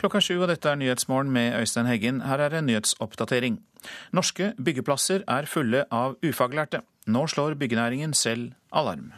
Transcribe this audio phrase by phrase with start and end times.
[0.00, 2.22] Klokka sju, og dette er Nyhetsmorgen med Øystein Heggen.
[2.24, 3.58] Her er en nyhetsoppdatering.
[4.16, 6.80] Norske byggeplasser er fulle av ufaglærte.
[7.12, 9.10] Nå slår byggenæringen selv alarm.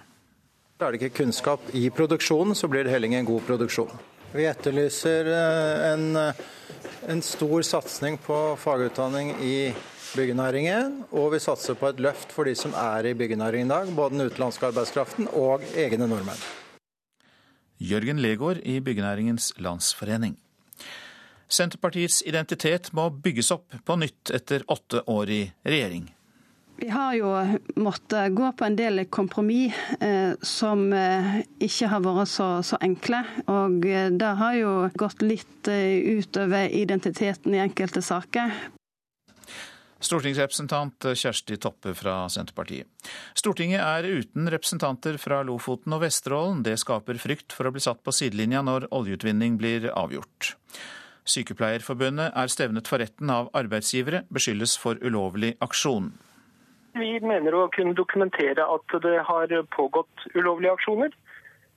[0.82, 3.94] Er det ikke kunnskap i produksjonen, så blir det heller ingen god produksjon.
[4.34, 6.42] Vi etterlyser eh, en, eh,
[7.14, 9.70] en stor satsing på fagutdanning i
[10.16, 13.94] byggenæringen, og vi satser på et løft for de som er i byggenæringen i dag,
[13.94, 16.42] både den utenlandske arbeidskraften og egne nordmenn.
[17.78, 20.41] Jørgen Legård i Byggenæringens Landsforening.
[21.52, 26.08] Senterpartiets identitet må bygges opp på nytt etter åtte år i regjering.
[26.82, 27.28] Vi har jo
[27.78, 33.20] måttet gå på en del kompromiss eh, som eh, ikke har vært så, så, enkle.
[33.52, 38.56] Og eh, det har jo gått litt eh, utover identiteten i enkelte saker.
[40.02, 42.88] Stortingsrepresentant Kjersti Toppe fra Senterpartiet.
[43.38, 46.64] Stortinget er uten representanter fra Lofoten og Vesterålen.
[46.66, 50.56] Det skaper frykt for å bli satt på sidelinja når oljeutvinning blir avgjort.
[51.28, 56.10] Sykepleierforbundet er stevnet for retten av arbeidsgivere, beskyldes for ulovlig aksjon.
[56.98, 61.14] Vi mener å kunne dokumentere at det har pågått ulovlige aksjoner.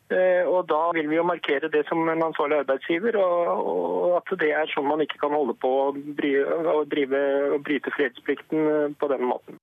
[0.09, 4.51] Eh, og Da vil vi jo markere det som en ansvarlig arbeidsgiver, og at det
[4.53, 7.21] er sånn man ikke kan holde på å drive
[7.55, 9.57] å bryte fredsplikten eh, på den måten.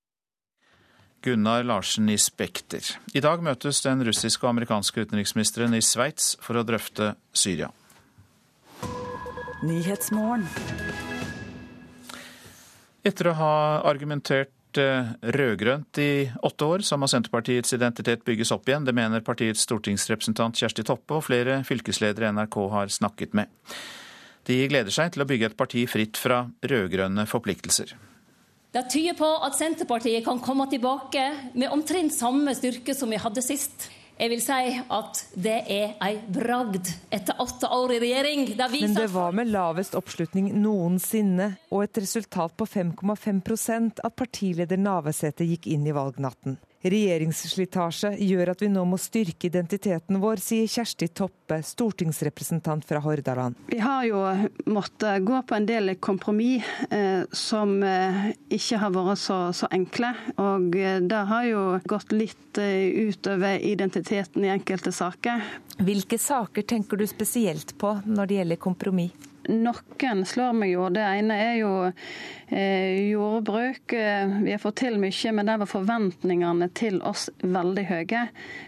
[1.22, 2.82] Gunnar Larsen i Spekter.
[3.14, 7.70] I dag møtes den russiske og amerikanske utenriksministeren i Sveits for å drøfte Syria.
[13.06, 13.54] Etter å ha
[13.86, 18.86] argumentert eh, rød-grønt i åtte år, så må Senterpartiets identitet bygges opp igjen.
[18.86, 23.50] Det mener partiets stortingsrepresentant Kjersti Toppe og flere fylkesledere NRK har snakket med.
[24.50, 27.94] De gleder seg til å bygge et parti fritt fra rød-grønne forpliktelser.
[28.72, 31.22] Det tyder på at Senterpartiet kan komme tilbake
[31.54, 33.92] med omtrent samme styrke som vi hadde sist.
[34.22, 38.44] Jeg vil si at det er ei bragd etter åtte år i regjering.
[38.54, 44.78] Det Men det var med lavest oppslutning noensinne og et resultat på 5,5% at partileder
[44.78, 46.54] Navarsete gikk inn i valgnatten.
[46.82, 53.58] Regjeringsslitasje gjør at vi nå må styrke identiteten vår, sier Kjersti Toppe, stortingsrepresentant fra Hordaland.
[53.70, 54.22] Vi har jo
[54.66, 60.12] måttet gå på en del kompromiss eh, som eh, ikke har vært så, så, enkle.
[60.42, 65.44] Og eh, det har jo gått litt eh, utover identiteten i enkelte saker.
[65.82, 69.31] Hvilke saker tenker du spesielt på når det gjelder kompromiss?
[69.50, 70.86] Noen slår meg jo.
[70.92, 73.94] Det ene er jo eh, jordbruk.
[73.96, 78.22] Eh, vi har fått til mye, men der var forventningene til oss veldig høye.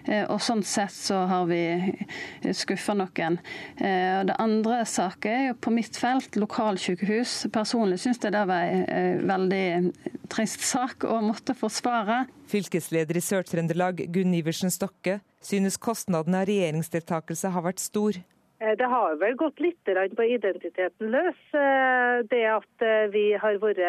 [0.09, 3.39] Eh, og sånn sett så har vi eh, skuffa noen.
[3.79, 7.45] Eh, det andre saken er jo på mitt felt, lokalsykehus.
[7.55, 9.67] Personlig syns jeg det var en eh, veldig
[10.33, 12.25] trist sak å måtte forsvare.
[12.51, 18.19] Fylkesleder i Sør-Trøndelag, Gunn Iversen Stokke, synes kostnadene av regjeringsdeltakelse har vært stor.
[18.65, 21.41] Eh, det har vel gått litt på identiteten løs.
[21.53, 23.83] Eh, det at eh, vi har vært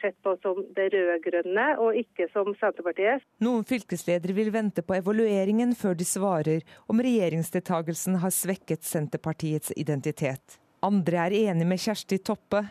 [0.00, 3.24] sett på som det rød-grønne, og ikke som Senterpartiet.
[3.44, 10.58] Noen fylkesledere vil vente på evalueringen før de svarer om regjeringsdeltagelsen har svekket Senterpartiets identitet.
[10.86, 12.62] Andre er enig med Kjersti Toppe,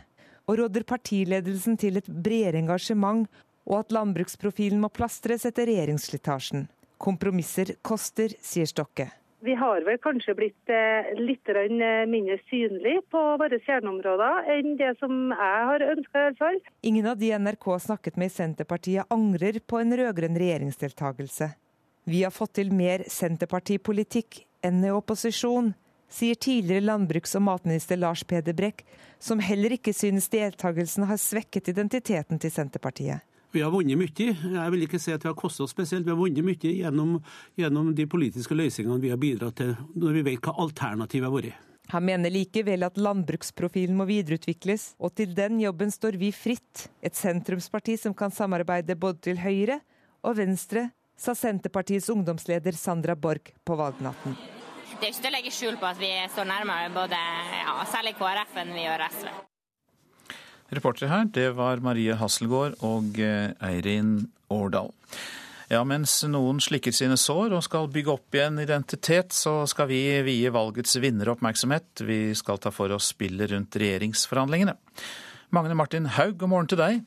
[0.48, 3.28] og råder partiledelsen til et bredere engasjement,
[3.68, 6.70] og at landbruksprofilen må plastres etter regjeringsslitasjen.
[7.04, 9.10] Kompromisser koster, sier Stokke.
[9.40, 11.68] Vi har vel kanskje blitt eh, litt eh,
[12.10, 16.50] mindre synlig på våre kjerneområder enn det som jeg har ønska.
[16.82, 21.52] Ingen av de NRK snakket med i Senterpartiet angrer på en rød-grønn regjeringsdeltakelse.
[22.10, 25.74] Vi har fått til mer senterpartipolitikk enn i opposisjon,
[26.10, 28.86] sier tidligere landbruks- og matminister Lars Peder Brekk,
[29.20, 33.22] som heller ikke synes deltakelsen har svekket identiteten til Senterpartiet.
[33.58, 34.26] Vi har vunnet mye.
[34.38, 36.06] Jeg vil ikke si at vi har kostet oss spesielt.
[36.06, 37.16] Vi har vunnet mye gjennom,
[37.58, 41.64] gjennom de politiske løsningene vi har bidratt til, når vi vet hva alternativet har vært.
[41.90, 46.86] Han mener likevel at landbruksprofilen må videreutvikles, og til den jobben står vi fritt.
[47.02, 49.80] Et sentrumsparti som kan samarbeide både til høyre
[50.22, 54.38] og venstre, sa Senterpartiets ungdomsleder Sandra Borch på valgnatten.
[55.00, 57.28] Det er ikke til å legge skjul på at vi står nærmere både,
[57.64, 59.32] ja, særlig KrF enn vi gjør SV.
[60.68, 64.92] Reportere her, det var Marie Hasselgaard og eh, Eirin Årdal.
[65.72, 70.00] Ja, mens noen slikker sine sår og skal bygge opp igjen identitet, så skal vi
[70.24, 72.04] vie valgets vinner oppmerksomhet.
[72.08, 74.76] Vi skal ta for oss spillet rundt regjeringsforhandlingene.
[75.56, 77.04] Magne Martin Haug, god morgen til deg.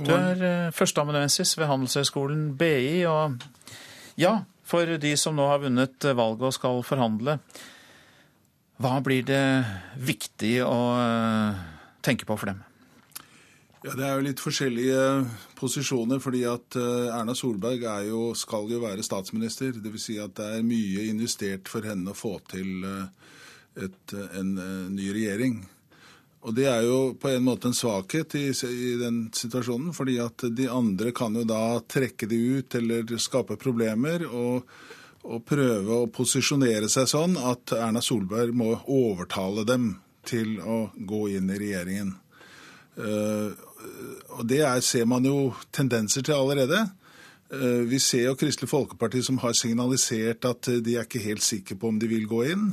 [0.00, 3.40] Du er eh, førsteamanuensis ved Handelshøyskolen BI, og
[4.20, 7.36] ja, for de som nå har vunnet valget og skal forhandle,
[8.80, 9.44] hva blir det
[10.00, 11.68] viktig å eh,
[12.04, 12.62] tenke på for dem?
[13.82, 15.04] Ja, Det er jo litt forskjellige
[15.58, 16.20] posisjoner.
[16.22, 19.72] fordi at eh, Erna Solberg jo, skal jo være statsminister.
[19.72, 20.04] Dvs.
[20.06, 23.06] Si at det er mye investert for henne å få til eh,
[23.86, 25.64] et, en, en ny regjering.
[26.42, 30.42] Og det er jo på en måte en svakhet i, i, den situasjonen, fordi at
[30.50, 34.26] de andre kan jo da trekke det ut eller skape problemer.
[34.26, 34.66] og,
[35.22, 39.92] og prøve å posisjonere seg sånn at Erna Solberg må overtale dem
[40.28, 42.14] til å gå inn i regjeringen.
[42.96, 43.52] Uh,
[44.36, 46.84] og Det er, ser man jo tendenser til allerede.
[47.52, 51.76] Uh, vi ser jo Kristelig Folkeparti som har signalisert at de er ikke helt sikre
[51.76, 52.72] på om de vil gå inn.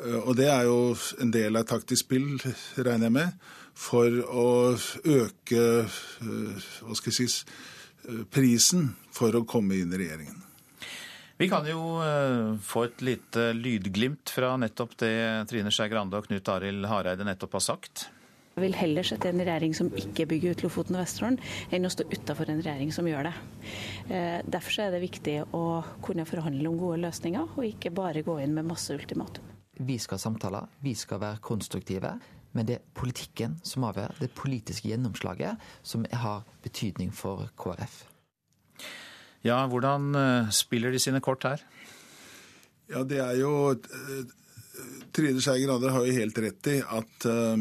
[0.00, 2.30] Eh, og det er jo en del av taktisk spill,
[2.76, 7.52] regner jeg med, for å øke eh, hva skal jeg si,
[8.08, 10.40] eh, prisen for å komme inn i regjeringen.
[11.42, 11.98] Vi kan jo
[12.62, 15.14] få et lite lydglimt fra nettopp det
[15.50, 18.04] Trine Skei Grande og Knut Arild Hareide nettopp har sagt.
[18.52, 21.40] Jeg vil heller sette en regjering som ikke bygger ut Lofoten og Vesterålen,
[21.72, 23.32] enn å stå utafor en regjering som gjør det.
[24.54, 25.64] Derfor er det viktig å
[26.04, 29.50] kunne forhandle om gode løsninger, og ikke bare gå inn med masse ultimatum.
[29.82, 32.14] Vi skal samtale, vi skal være konstruktive.
[32.52, 38.02] Men det er politikken som avgjør, det politiske gjennomslaget, som har betydning for KrF.
[39.46, 41.62] Ja, hvordan eh, spiller de sine kort her?
[42.90, 44.26] Ja, det er jo eh,
[45.14, 47.58] Trine Skei Grande har jo helt rett i at uh,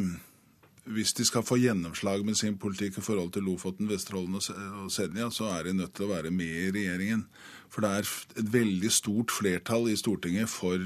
[0.92, 5.30] hvis de skal få gjennomslag med sin politikk i forhold til Lofoten, Vesterålen og Senja,
[5.30, 7.26] så er de nødt til å være med i regjeringen.
[7.72, 8.08] For det er
[8.42, 10.82] et veldig stort flertall i Stortinget for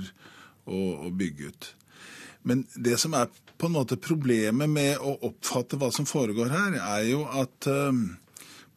[0.66, 1.70] å, bygge ut.
[2.44, 6.78] Men det som er på en måte problemet med å oppfatte hva som foregår her,
[6.82, 7.70] er jo at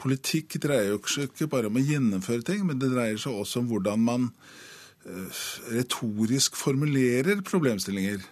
[0.01, 3.69] politikk dreier jo ikke bare om å gjennomføre ting, men det dreier seg også om
[3.73, 8.25] hvordan man uh, retorisk formulerer problemstillinger.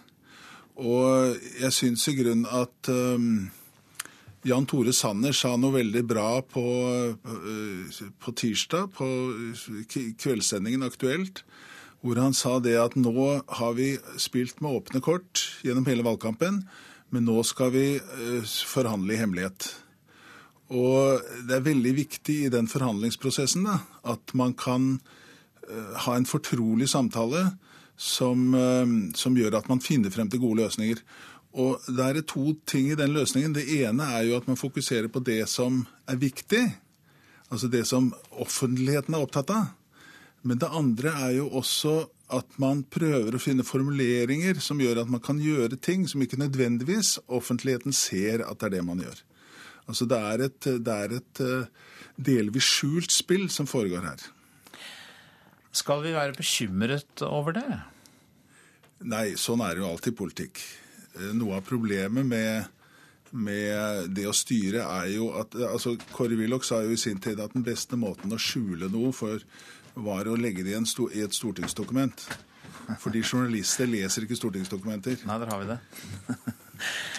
[0.77, 3.47] Og jeg syns i grunnen at um,
[4.47, 6.63] Jan Tore Sanner sa noe veldig bra på,
[8.21, 9.07] på tirsdag, på
[10.21, 11.41] kveldssendingen Aktuelt
[12.01, 13.25] hvor han sa det at nå
[13.59, 16.61] har vi spilt med åpne kort gjennom hele valgkampen,
[17.13, 19.69] men nå skal vi eh, forhandle i hemmelighet.
[20.73, 24.97] Og det er veldig viktig i den forhandlingsprosessen da, at man kan
[25.63, 27.45] eh, ha en fortrolig samtale
[27.95, 30.99] som, eh, som, gjør at man finner frem til gode løsninger.
[31.57, 33.55] Og det er to ting i den løsningen.
[33.55, 36.65] Det ene er jo at man fokuserer på det som er viktig.
[37.47, 39.71] Altså det som offentligheten er opptatt av.
[40.43, 41.95] Men det andre er jo også
[42.35, 46.39] at man prøver å finne formuleringer som gjør at man kan gjøre ting som ikke
[46.41, 49.23] nødvendigvis offentligheten ser at det er det man gjør.
[49.87, 54.25] Altså det er et, det er et eh, delvis skjult spill som foregår her.
[55.71, 57.67] Skal vi være bekymret over det?
[59.07, 60.63] Nei, sånn er det jo alltid i politikk.
[61.15, 62.67] Eh, noe av problemet med,
[63.31, 67.39] med det å styre er jo at altså Kåre Willoch sa jo i sin tid
[67.43, 69.43] at den beste måten å skjule noe for
[69.97, 70.81] var å legge det i,
[71.17, 72.27] i et stortingsdokument.
[73.01, 75.23] Fordi journalister leser ikke stortingsdokumenter.
[75.27, 75.79] Nei, der har vi det.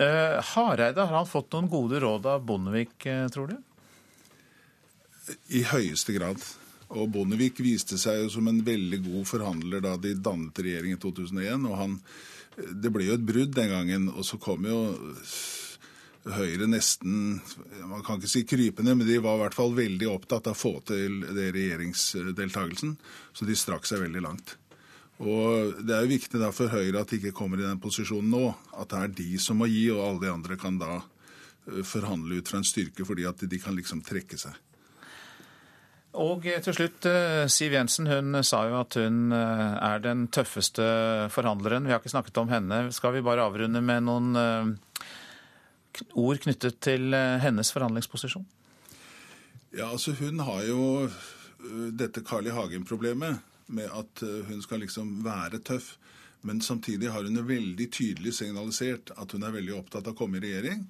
[0.00, 3.58] uh, Hareide, har han fått noen gode råd av Bondevik, uh, tror du?
[5.54, 6.42] I høyeste grad.
[6.96, 11.00] Og Bondevik viste seg jo som en veldig god forhandler da de dannet regjering i
[11.00, 11.66] 2001.
[11.68, 11.96] og han,
[12.56, 14.80] Det ble jo et brudd den gangen, og så kom jo
[16.28, 17.38] Høyre nesten
[17.88, 20.60] Man kan ikke si krypende, men de var i hvert fall veldig opptatt av å
[20.60, 22.96] få til det regjeringsdeltakelsen.
[23.32, 24.56] Så de strakk seg veldig langt.
[25.18, 28.30] Og Det er jo viktig da for Høyre at de ikke kommer i den posisjonen
[28.30, 28.44] nå.
[28.78, 32.38] At det er de som må gi, og alle de andre kan da eh, forhandle
[32.38, 34.54] ut fra en styrke fordi at de kan liksom trekke seg.
[36.18, 40.86] Og til slutt, eh, Siv Jensen hun sa jo at hun eh, er den tøffeste
[41.34, 41.86] forhandleren.
[41.86, 42.86] Vi har ikke snakket om henne.
[42.94, 44.78] Skal vi bare avrunde med noen
[46.18, 48.46] ord knyttet til eh, hennes forhandlingsposisjon?
[49.76, 52.54] Ja, altså Hun har jo eh, dette Carl I.
[52.54, 53.44] Hagen-problemet
[53.74, 55.96] med at eh, hun skal liksom være tøff.
[56.46, 60.38] Men samtidig har hun veldig tydelig signalisert at hun er veldig opptatt av å komme
[60.38, 60.84] i regjering,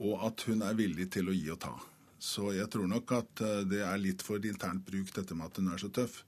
[0.00, 1.74] og at hun er villig til å gi og ta.
[2.18, 5.68] Så jeg tror nok at det er litt for internt bruk, dette med at hun
[5.72, 6.22] er så tøff.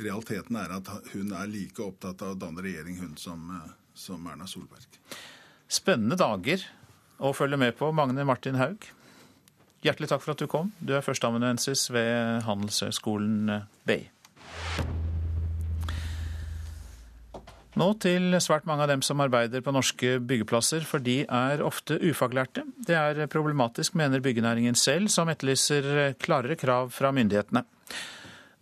[0.00, 3.44] Realiteten er at hun er like opptatt av å danne regjering, hun, som,
[3.92, 4.88] som Erna Solberg.
[5.68, 6.64] Spennende dager
[7.18, 7.90] å følge med på.
[7.92, 8.86] Magne Martin Haug,
[9.84, 10.72] hjertelig takk for at du kom.
[10.80, 14.00] Du er førsteamanuensis ved Handelshøyskolen BI.
[17.78, 21.94] Nå til svært mange av dem som arbeider på norske byggeplasser, for de er ofte
[22.02, 22.64] ufaglærte.
[22.74, 27.62] Det er problematisk, mener byggenæringen selv, som etterlyser klarere krav fra myndighetene.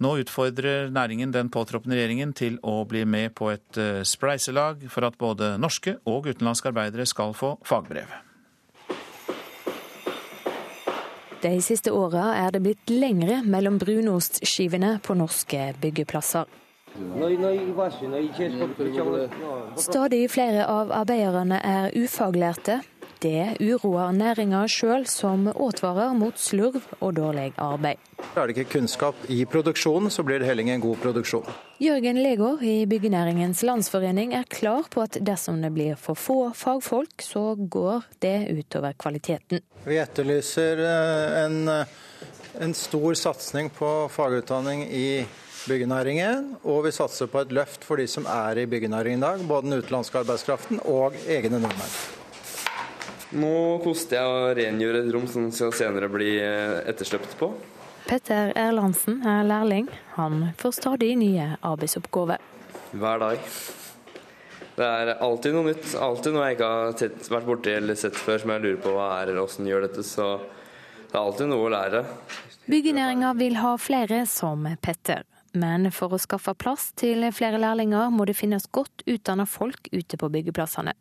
[0.05, 5.09] Nå utfordrer næringen den påtroppende regjeringen til å bli med på et eh, spleiselag for
[5.09, 8.13] at både norske og utenlandske arbeidere skal få fagbrev.
[11.41, 16.66] De siste åra er det blitt lengre mellom brunostskivene på norske byggeplasser.
[19.77, 22.81] Stadig flere av arbeiderne er ufaglærte.
[23.25, 27.97] Det uroer næringa sjøl, som advarer mot slurv og dårlig arbeid.
[28.37, 31.49] Er det ikke kunnskap i produksjonen, så blir det heller ingen god produksjon.
[31.81, 37.25] Jørgen Legård i Byggenæringens Landsforening er klar på at dersom det blir for få fagfolk,
[37.25, 39.65] så går det utover kvaliteten.
[39.89, 41.59] Vi etterlyser eh, en,
[42.61, 45.09] en stor satsing på fagutdanning i
[45.67, 49.43] byggenæringen, og vi satser på et løft for de som er i byggenæringen i dag,
[49.49, 51.97] både den utenlandske arbeidskraften og egne nordmenn.
[53.37, 57.51] Nå koster jeg å rengjøre et rom som skal senere bli eh, ettersløpt på.
[58.07, 59.89] Petter Erlandsen er lærling.
[60.15, 62.39] Han får stadig nye arbeidsoppgaver.
[62.95, 63.51] Hver dag.
[64.77, 65.89] Det er alltid noe nytt.
[65.99, 68.95] Alltid noe jeg ikke har sett, vært borti eller sett før som jeg lurer på
[68.95, 70.07] hva er eller åssen gjør dette.
[70.07, 72.05] Så det er alltid noe å lære.
[72.71, 75.27] Byggenæringa vil ha flere som Petter.
[75.57, 80.19] Men for å skaffe plass til flere lærlinger, må det finnes godt utdanna folk ute
[80.21, 80.93] på byggeplassene.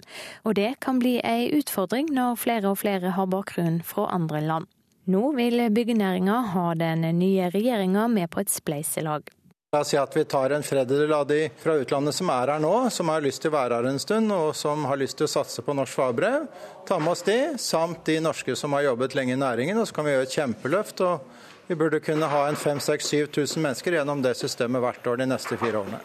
[0.48, 4.70] Og det kan bli ei utfordring når flere og flere har bakgrunn fra andre land.
[5.12, 9.28] Nå vil byggenæringa ha den nye regjeringa med på et spleiselag.
[9.76, 12.62] La oss si at vi tar en tredjedel av de fra utlandet som er her
[12.64, 15.28] nå, som har lyst til å være her en stund og som har lyst til
[15.28, 16.46] å satse på norsk fagbrev.
[16.88, 19.82] Ta med oss de, samt de norske som har jobbet lenge i næringen.
[19.82, 21.04] Og så kan vi gjøre et kjempeløft.
[21.04, 25.58] og vi burde kunne ha en 5000-7000 mennesker gjennom det systemet hvert år de neste
[25.58, 26.02] fire årene.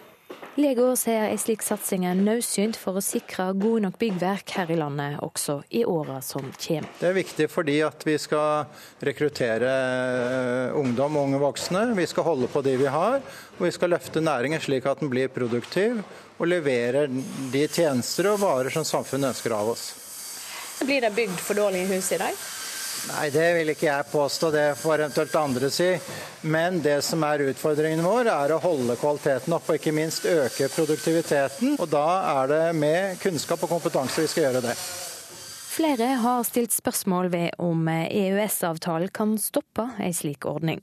[0.59, 4.79] Legeår sier en slik satsing er nødsynt for å sikre gode nok byggverk her i
[4.81, 6.91] landet, også i åra som kommer.
[6.99, 8.67] Det er viktig fordi at vi skal
[9.07, 11.85] rekruttere eh, ungdom og unge voksne.
[11.97, 13.23] Vi skal holde på de vi har,
[13.57, 16.03] og vi skal løfte næringen slik at den blir produktiv
[16.41, 17.07] og leverer
[17.53, 19.93] de tjenester og varer som samfunnet ønsker av oss.
[20.83, 22.49] Blir det bygd for dårlige hus i dag?
[23.09, 24.51] Nei, det vil ikke jeg påstå.
[24.55, 25.91] Det får eventuelt andre si.
[26.43, 30.69] Men det som er utfordringen vår, er å holde kvaliteten oppe, og ikke minst øke
[30.73, 31.79] produktiviteten.
[31.81, 32.09] Og da
[32.43, 34.77] er det med kunnskap og kompetanse vi skal gjøre det.
[35.71, 40.81] Flere har stilt spørsmål ved om EØS-avtalen kan stoppe en slik ordning.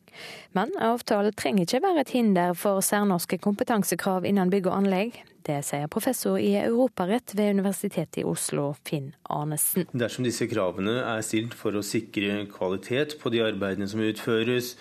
[0.55, 5.17] Men avtalen trenger ikke være et hinder for særnorske kompetansekrav innen bygg og anlegg.
[5.43, 9.89] Det sier professor i europarett ved Universitetet i Oslo, Finn Arnesen.
[9.91, 14.77] Dersom disse kravene er stilt for å sikre kvalitet på de arbeidene som utføres,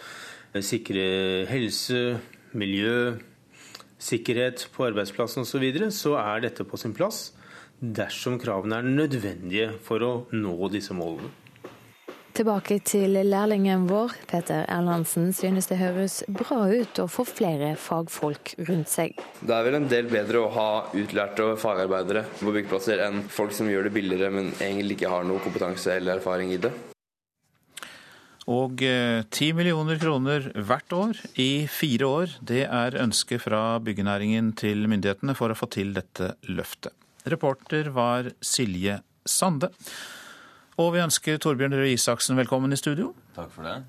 [0.63, 1.09] sikre
[1.51, 2.21] helse,
[2.55, 3.17] miljø,
[3.99, 7.33] sikkerhet på arbeidsplassen osv., så, videre, så er dette på sin plass
[7.81, 11.33] dersom kravene er nødvendige for å nå disse målene.
[12.37, 14.13] Tilbake til lærlingen vår.
[14.29, 19.15] Peter Erlandsen synes det høres bra ut å få flere fagfolk rundt seg.
[19.41, 23.71] Det er vel en del bedre å ha utlærte fagarbeidere på byggeplasser enn folk som
[23.73, 26.75] gjør det billigere, men egentlig ikke har noe kompetanse eller erfaring i det.
[28.53, 34.53] Og eh, ti millioner kroner hvert år i fire år, det er ønsket fra byggenæringen
[34.61, 36.93] til myndighetene for å få til dette løftet.
[37.27, 39.73] Reporter var Silje Sande.
[40.79, 43.11] Og vi ønsker Torbjørn Røe Isaksen velkommen i studio.
[43.35, 43.81] Takk for det.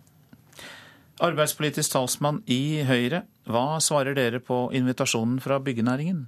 [1.23, 6.27] Arbeidspolitisk talsmann i Høyre, hva svarer dere på invitasjonen fra byggenæringen?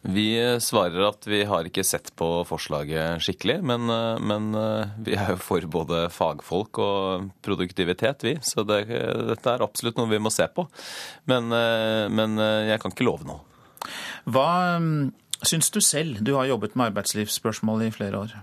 [0.00, 0.28] Vi
[0.64, 3.90] svarer at vi har ikke sett på forslaget skikkelig, men,
[4.24, 4.46] men
[5.04, 8.36] vi er jo for både fagfolk og produktivitet, vi.
[8.40, 10.64] Så det, dette er absolutt noe vi må se på.
[11.28, 11.52] Men,
[12.16, 12.40] men
[12.70, 13.44] jeg kan ikke love noe.
[14.30, 14.48] Hva
[15.46, 16.20] syns du selv?
[16.24, 18.34] Du har jobbet med arbeidslivsspørsmål i flere år.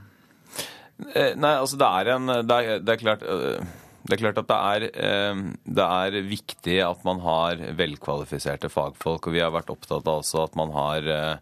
[1.13, 3.62] Eh, nei, altså det er en Det er, det er klart øh,
[4.08, 9.27] det er klart at det er, øh, det er, viktig at man har velkvalifiserte fagfolk.
[9.27, 11.39] Og vi har vært opptatt av også at man har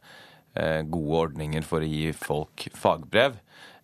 [0.88, 3.34] gode ordninger for å gi folk fagbrev.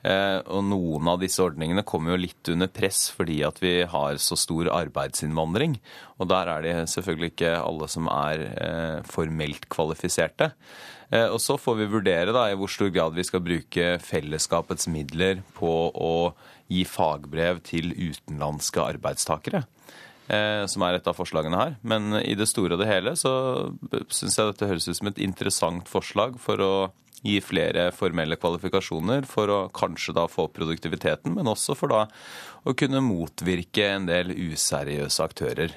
[0.01, 4.33] Og noen av disse ordningene kommer jo litt under press fordi at vi har så
[4.39, 5.75] stor arbeidsinnvandring.
[6.17, 10.49] Og der er det selvfølgelig ikke alle som er formelt kvalifiserte.
[11.11, 14.87] Eh, og så får vi vurdere da, i hvor stor grad vi skal bruke fellesskapets
[14.91, 16.31] midler på å
[16.71, 19.65] gi fagbrev til utenlandske arbeidstakere.
[20.31, 21.75] Eh, som er et av forslagene her.
[21.83, 23.33] Men i det store og det hele så
[24.13, 26.73] syns jeg dette høres ut som et interessant forslag for å
[27.25, 32.05] gi flere formelle kvalifikasjoner for å kanskje da få produktiviteten, men også for da
[32.65, 35.75] å kunne motvirke en del useriøse aktører.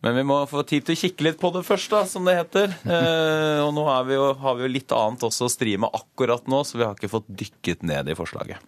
[0.00, 2.38] Men vi må få tid til å kikke litt på det først, da, som det
[2.38, 2.72] heter.
[3.00, 6.48] Eh, og nå vi jo, har vi jo litt annet også å stri med akkurat
[6.48, 8.64] nå, så vi har ikke fått dykket ned i forslaget.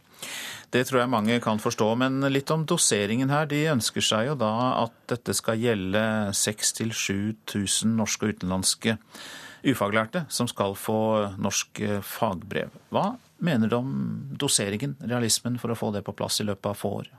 [0.73, 3.49] Det tror jeg mange kan forstå, men litt om doseringen her.
[3.49, 4.53] De ønsker seg jo da
[4.85, 6.03] at dette skal gjelde
[6.37, 8.97] 6000-7000 norske og utenlandske
[9.65, 10.99] ufaglærte som skal få
[11.43, 12.73] norsk fagbrev.
[12.93, 13.93] Hva mener du om
[14.39, 17.11] doseringen, realismen, for å få det på plass i løpet av få år?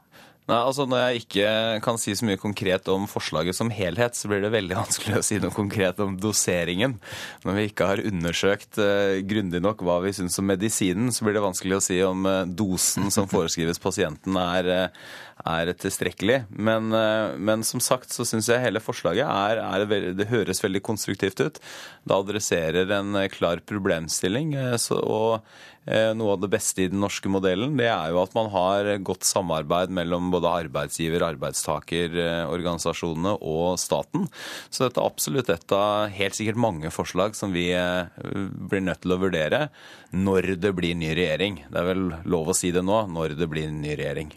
[0.44, 1.52] Nei, altså Når jeg ikke
[1.86, 5.24] kan si så mye konkret om forslaget som helhet, så blir det veldig vanskelig å
[5.24, 6.98] si noe konkret om doseringen.
[7.46, 11.38] Når vi ikke har undersøkt uh, grundig nok hva vi syns om medisinen, så blir
[11.38, 15.14] det vanskelig å si om uh, dosen som foreskrives pasienten er, uh,
[15.50, 16.44] er tilstrekkelig.
[16.56, 21.44] Men, men, som sagt så syns jeg hele forslaget er, er det høres veldig konstruktivt
[21.44, 21.60] ut.
[22.04, 24.56] Det adresserer en klar problemstilling.
[24.80, 25.44] Så, og
[25.84, 28.88] Eh, noe av det beste i den norske modellen det er jo at man har
[29.04, 34.30] godt samarbeid mellom både arbeidsgiver-, arbeidstakerorganisasjonene og staten.
[34.70, 39.02] Så dette er absolutt et av helt sikkert mange forslag som vi eh, blir nødt
[39.04, 39.68] til å vurdere
[40.14, 41.66] når det blir ny regjering.
[41.68, 44.32] Det er vel lov å si det nå, når det blir ny regjering.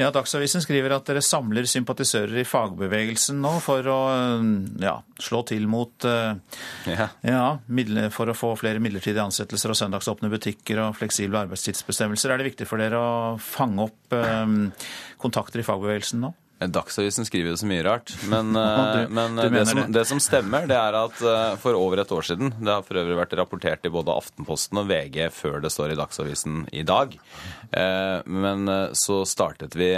[0.00, 3.96] Ja, Dagsavisen skriver at dere samler sympatisører i fagbevegelsen nå for å
[4.78, 6.38] ja, slå til mot uh,
[6.86, 7.08] ja.
[7.26, 7.40] ja,
[8.14, 12.30] for å få flere midlertidige ansettelser og søndagsåpne butikker og fleksible arbeidstidsbestemmelser.
[12.30, 14.68] Er det viktig for dere å fange opp um,
[15.18, 16.30] kontakter i fagbevegelsen nå?
[16.58, 18.12] Dagsavisen skriver jo så mye rart.
[18.30, 21.22] Men, du, men du det, som, det, som, stemmer, det er at
[21.62, 24.88] for over et år siden Det har for øvrig vært rapportert i både Aftenposten og
[24.90, 27.14] VG før det står i Dagsavisen i dag.
[28.26, 29.92] Men så startet vi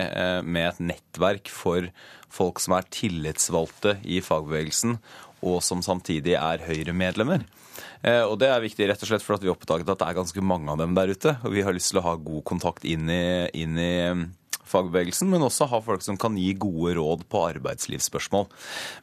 [0.44, 1.88] med et nettverk for
[2.30, 4.98] folk som er tillitsvalgte i fagbevegelsen,
[5.46, 7.46] og som samtidig er Høyre-medlemmer.
[8.02, 10.18] Eh, og Det er viktig rett og slett for at vi oppdaget at det er
[10.20, 11.36] ganske mange av dem der ute.
[11.44, 13.94] og Vi har lyst til å ha god kontakt inn i, inn i
[14.70, 18.48] fagbevegelsen, men også ha folk som kan gi gode råd på arbeidslivsspørsmål.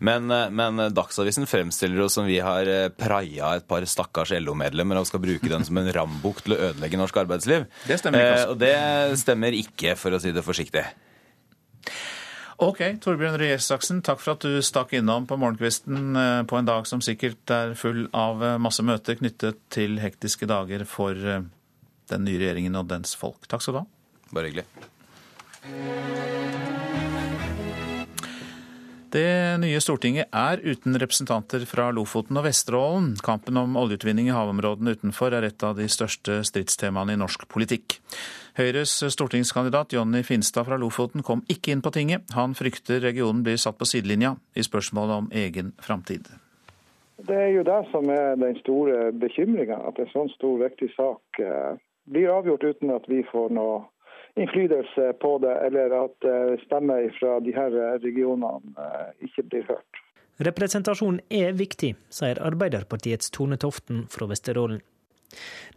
[0.08, 5.02] Men, eh, men Dagsavisen fremstiller oss som vi har eh, praia et par stakkars LO-medlemmer
[5.02, 7.68] og skal bruke den som en rambukk til å ødelegge norsk arbeidsliv.
[7.88, 8.38] Det stemmer ikke.
[8.38, 8.54] Altså.
[8.54, 10.88] Og det stemmer ikke, for å si det forsiktig.
[12.58, 16.66] Ok, Torbjørn Røe Isaksen, takk for at du stakk innom på morgenkvisten eh, på en
[16.66, 21.46] dag som sikkert er full av eh, masse møter knyttet til hektiske dager for eh,
[22.10, 23.46] den nye regjeringen og dens folk.
[23.46, 23.88] Takk skal du ha.
[24.34, 24.66] Bare hyggelig.
[29.08, 33.14] Det nye Stortinget er uten representanter fra Lofoten og Vesterålen.
[33.24, 37.98] Kampen om oljeutvinning i havområdene utenfor er et av de største stridstemaene i norsk politikk.
[38.60, 42.27] Høyres stortingskandidat Jonny Finstad fra Lofoten kom ikke inn på tinget.
[42.36, 46.27] Han frykter regionen blir satt på sidelinja i spørsmålet om egen framtid.
[47.18, 51.40] Det er jo det som er den store bekymringa, at en sånn stor, viktig sak
[51.42, 51.79] eh,
[52.12, 53.86] blir avgjort uten at vi får noe
[54.38, 60.04] innflytelse på det, eller at eh, stemmer fra de her regionene eh, ikke blir hørt.
[60.46, 64.84] Representasjon er viktig, sier Arbeiderpartiets Tone Toften fra Vesterålen.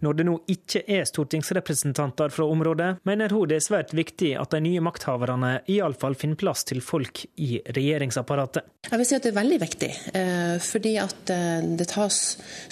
[0.01, 4.55] Når det nå ikke er stortingsrepresentanter fra området, mener hun det er svært viktig at
[4.55, 8.64] de nye makthaverne iallfall finner plass til folk i regjeringsapparatet.
[8.88, 12.20] Jeg vil si at det er veldig viktig, eh, fordi at eh, det tas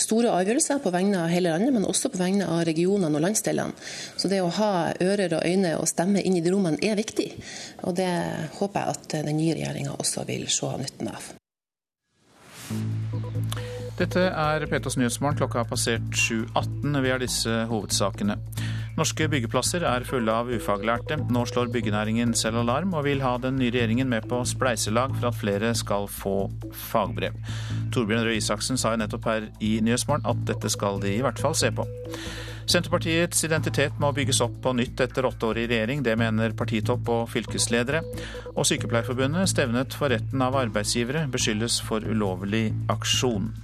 [0.01, 3.77] store avgjørelser på vegne av hele landet, men også på vegne av regionene og landsdelene.
[4.17, 4.71] Så det å ha
[5.05, 7.29] ører og øyne og stemme inn i de rommene er viktig.
[7.85, 8.13] Og det
[8.57, 11.29] håper jeg at den nye regjeringa også vil se nytten av.
[13.99, 15.41] Dette er Petos Nyhetsmorgen.
[15.41, 17.01] Klokka har passert 7.18.
[17.03, 18.37] Vi har disse hovedsakene.
[18.95, 21.17] Norske byggeplasser er fulle av ufaglærte.
[21.35, 25.33] Nå slår byggenæringen selv alarm, og vil ha den nye regjeringen med på spleiselag for
[25.33, 26.37] at flere skal få
[26.93, 27.35] fagbrev.
[27.95, 31.43] Torbjørn Røe Isaksen sa jo nettopp her i Nyhetsmorgen at dette skal de i hvert
[31.43, 31.87] fall se på.
[32.71, 36.07] Senterpartiets identitet må bygges opp på nytt etter åtte år i regjering.
[36.07, 38.05] Det mener partitopp og fylkesledere.
[38.55, 43.57] Og Sykepleierforbundet, stevnet for retten av arbeidsgivere, beskyldes for ulovlig aksjon.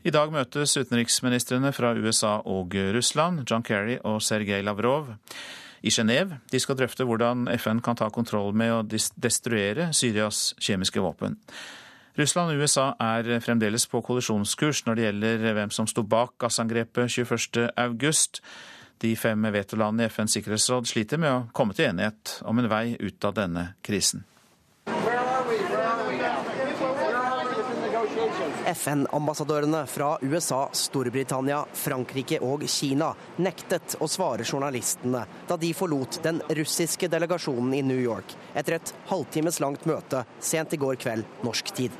[0.00, 5.10] I dag møtes utenriksministrene fra USA og Russland, John Kerry og Sergej Lavrov,
[5.82, 6.38] i Genéve.
[6.52, 8.80] De skal drøfte hvordan FN kan ta kontroll med å
[9.20, 11.36] destruere Syrias kjemiske våpen.
[12.16, 17.12] Russland og USA er fremdeles på kollisjonskurs når det gjelder hvem som sto bak gassangrepet
[17.20, 18.40] 21.8.
[19.00, 22.96] De fem vetolandene i FNs sikkerhetsråd sliter med å komme til enighet om en vei
[23.00, 24.24] ut av denne krisen.
[28.70, 33.10] FN-ambassadørene fra USA, Storbritannia, Frankrike og Kina
[33.42, 38.94] nektet å svare journalistene da de forlot den russiske delegasjonen i New York etter et
[39.10, 41.98] halvtimes langt møte sent i går kveld norsk tid.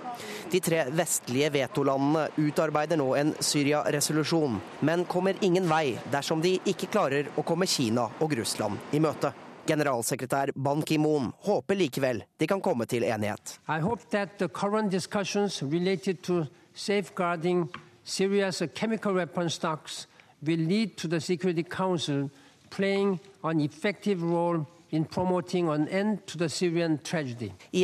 [0.50, 6.90] De tre vestlige vetolandene utarbeider nå en Syria-resolusjon, men kommer ingen vei dersom de ikke
[6.90, 9.33] klarer å komme Kina og Russland i møte.
[9.70, 13.59] Generalsekretær Ban Ki-moon håper likevel de kan komme til enighet.
[13.68, 17.68] I hope that the current discussions related to safeguarding
[18.04, 20.06] Syria's chemical weapon stocks
[20.42, 22.30] will lead to the Security Council
[22.70, 24.96] playing an effective role I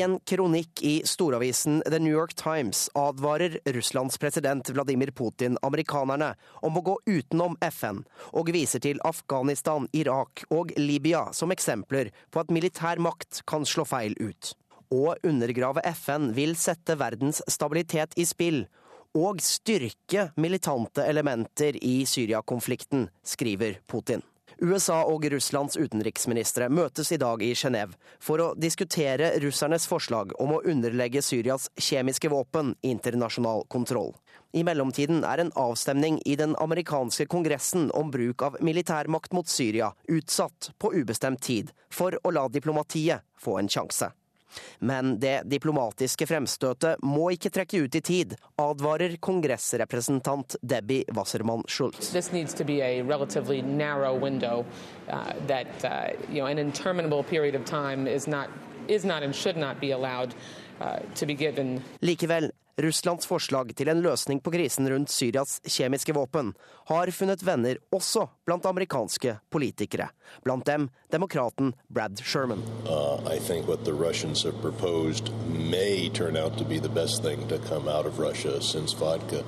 [0.00, 6.34] en kronikk i storavisen The New York Times advarer Russlands president Vladimir Putin amerikanerne
[6.66, 8.02] om å gå utenom FN,
[8.34, 13.86] og viser til Afghanistan, Irak og Libya som eksempler på at militær makt kan slå
[13.86, 14.56] feil ut.
[14.90, 18.64] Å undergrave FN vil sette verdens stabilitet i spill,
[19.16, 24.22] og styrke militante elementer i Syria-konflikten, skriver Putin.
[24.56, 30.54] USA og Russlands utenriksministre møtes i dag i Genéve for å diskutere russernes forslag om
[30.56, 34.14] å underlegge Syrias kjemiske våpen internasjonal kontroll.
[34.56, 39.90] I mellomtiden er en avstemning i den amerikanske kongressen om bruk av militærmakt mot Syria
[40.08, 44.08] utsatt på ubestemt tid, for å la diplomatiet få en sjanse.
[44.78, 52.10] Men det diplomatiske fremstøtet må ikke trekke ut i tid, advarer kongressrepresentant Debbie Wassermann Schultz.
[52.12, 54.64] This needs to be a relatively narrow window
[55.08, 58.48] uh, that uh, you know, an interminable period of time is not,
[58.88, 60.34] is not and should not be allowed
[60.80, 61.82] uh, to be given.
[62.02, 66.50] Likevel, Russlands forslag til en løsning på krisen rundt Syrias kjemiske våpen
[66.90, 70.10] har funnet venner også blant amerikanske politikere.
[70.44, 72.60] Blant dem demokraten Brad Sherman.
[72.84, 77.22] Uh, I think what the Russians have proposed may turn out to be the best
[77.24, 79.40] thing to come out of Russia since vodka.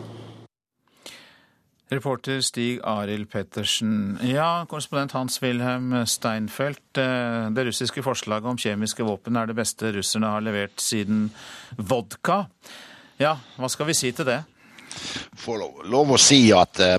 [1.90, 4.18] Reporter Stig Arild Pettersen.
[4.22, 6.96] Ja, korrespondent Hans-Wilhelm Steinfeld.
[6.96, 11.30] eh, Det russiske forslaget om kjemiske våpen er det beste russerne har levert siden
[11.76, 12.46] vodka.
[13.18, 14.42] Ja, hva skal vi si til det?
[15.38, 16.98] får lov, lov å si at eh,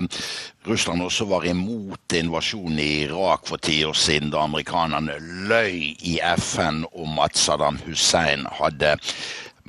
[0.68, 5.18] Russland også var imot invasjonen i Irak for ti år siden, da amerikanerne
[5.50, 8.96] løy i FN om at Saddam Hussein hadde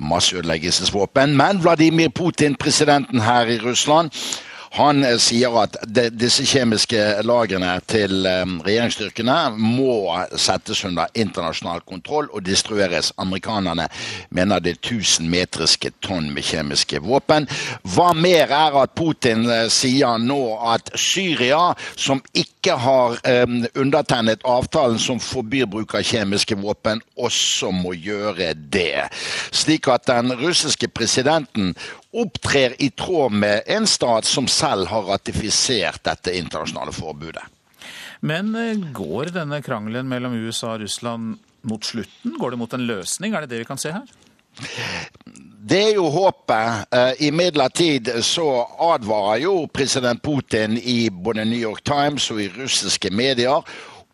[0.02, 1.36] masseødeleggelsesvåpen.
[1.38, 4.12] Men Vladimir Putin, presidenten her i Russland,
[4.72, 9.96] han eh, sier at de, disse kjemiske lagrene til eh, regjeringsstyrkene må
[10.40, 13.12] settes under internasjonal kontroll og destrueres.
[13.20, 13.88] Amerikanerne
[14.30, 17.48] mener det er 1000 metriske tonn med kjemiske våpen.
[17.94, 20.40] Hva mer er at Putin eh, sier nå
[20.72, 27.72] at Syria, som ikke har um, undertegnet avtalen som forbyr bruk av kjemiske våpen, også
[27.74, 29.08] må gjøre det.
[29.50, 31.72] Slik at den russiske presidenten
[32.12, 37.44] opptrer i tråd med en stat som selv har ratifisert dette internasjonale forbudet.
[38.20, 42.36] Men eh, går denne krangelen mellom USA og Russland mot slutten?
[42.38, 43.34] Går det mot en løsning?
[43.34, 44.06] Er det det vi kan se her?
[45.62, 46.86] Det er jo håpet.
[46.92, 48.46] Eh, Imidlertid så
[48.92, 53.64] advarer jo president Putin i både New York Times og i russiske medier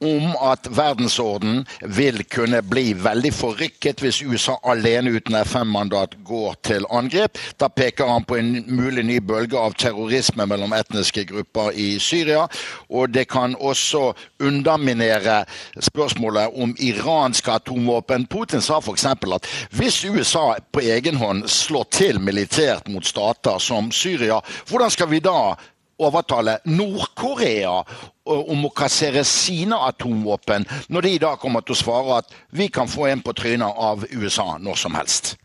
[0.00, 6.86] om at verdensorden vil kunne bli veldig forrykket hvis USA alene uten FN-mandat går til
[6.90, 7.38] angrep.
[7.60, 12.46] Da peker han på en mulig ny bølge av terrorisme mellom etniske grupper i Syria.
[12.88, 15.42] Og det kan også underminere
[15.80, 18.26] spørsmålet om iranske atomvåpen.
[18.30, 19.06] Putin sa f.eks.
[19.06, 25.10] at hvis USA på egen hånd slår til militært mot stater som Syria, hvordan skal
[25.10, 25.56] vi da
[25.98, 27.82] overtale Nord-Korea
[28.28, 32.90] om å kassere sine atomvåpen, når de da kommer til å svare at vi kan
[32.90, 35.36] få en på trynet av USA når som helst.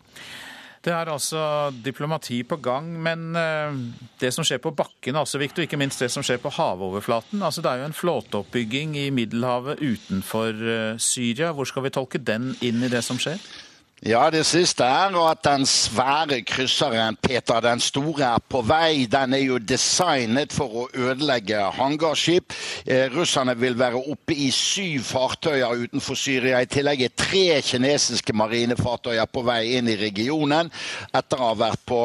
[0.84, 3.76] Det er altså diplomati på gang, men eh,
[4.20, 6.52] det som skjer på bakken er også viktig, og ikke minst det som skjer på
[6.52, 7.40] havoverflaten.
[7.40, 11.54] Altså Det er jo en flåteoppbygging i Middelhavet utenfor eh, Syria.
[11.56, 13.40] Hvor skal vi tolke den inn i det som skjer?
[14.04, 19.06] Ja, det siste er at den svære krysseren Peter den store er på vei.
[19.08, 22.52] Den er jo designet for å ødelegge hangarskip.
[22.84, 26.60] Eh, russerne vil være oppe i syv fartøyer utenfor Syria.
[26.60, 30.68] I tillegg er tre kinesiske marinefartøyer på vei inn i regionen
[31.16, 32.02] etter å ha vært på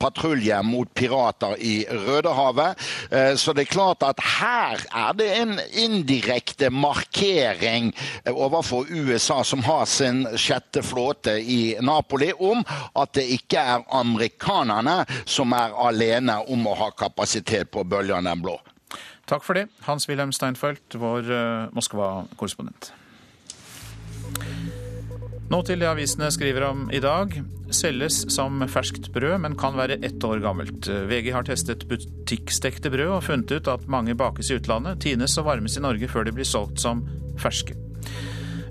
[0.00, 2.88] patrulje mot pirater i Rødehavet.
[3.10, 7.92] Eh, så det er klart at her er det en indirekte markering
[8.32, 15.02] overfor USA, som har sin sjette flåte i Napoli om at det ikke er amerikanerne
[15.24, 18.58] som er alene om å ha kapasitet på bølgen den blå.
[19.28, 22.92] Takk for det, Hans-Wilhelm Steinfeld, vår uh, Moskva-korrespondent.
[25.52, 27.34] Nå til det avisene skriver om i dag.
[27.72, 30.88] Selges som ferskt brød, men kan være ett år gammelt.
[31.10, 35.50] VG har testet butikkstekte brød og funnet ut at mange bakes i utlandet, tines og
[35.50, 37.04] varmes i Norge før de blir solgt som
[37.40, 37.76] ferske.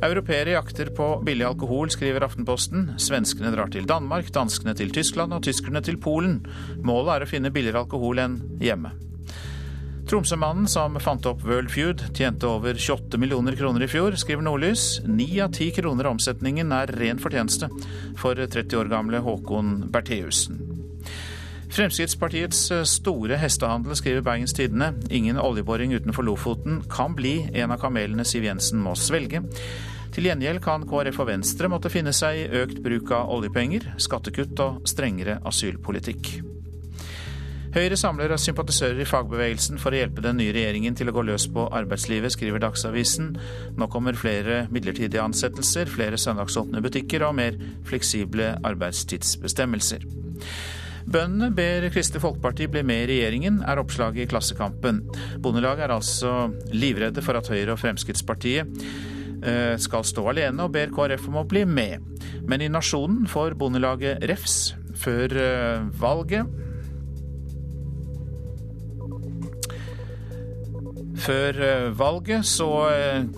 [0.01, 2.87] Europeere jakter på billig alkohol, skriver Aftenposten.
[2.97, 6.39] Svenskene drar til Danmark, danskene til Tyskland og tyskerne til Polen.
[6.81, 8.95] Målet er å finne billigere alkohol enn hjemme.
[10.09, 15.03] Tromsømannen som fant opp World Feud, tjente over 28 millioner kroner i fjor, skriver Nordlys.
[15.05, 17.69] Ni av ti kroner av omsetningen er ren fortjeneste
[18.19, 20.70] for 30 år gamle Håkon Bertheussen.
[21.71, 24.89] Fremskrittspartiets store hestehandel, skriver Bergens Tidende.
[25.10, 29.39] Ingen oljeboring utenfor Lofoten kan bli en av kamelene Siv Jensen må svelge.
[30.12, 34.60] Til gjengjeld kan KrF og Venstre måtte finne seg i økt bruk av oljepenger, skattekutt
[34.60, 36.34] og strengere asylpolitikk.
[37.71, 41.45] Høyre samler sympatisører i fagbevegelsen for å hjelpe den nye regjeringen til å gå løs
[41.55, 43.31] på arbeidslivet, skriver Dagsavisen.
[43.79, 47.55] Nå kommer flere midlertidige ansettelser, flere søndagsåpne butikker og mer
[47.88, 50.03] fleksible arbeidstidsbestemmelser.
[51.09, 55.01] Bøndene ber Kristelig Folkeparti bli med i regjeringen, er oppslaget i Klassekampen.
[55.41, 56.33] Bondelaget er altså
[56.73, 58.83] livredde for at Høyre og Fremskrittspartiet
[59.41, 62.03] eh, skal stå alene, og ber KrF om å bli med.
[62.47, 66.59] Men i Nasjonen får Bondelaget refs før eh, valget.
[71.21, 72.69] Før eh, valget så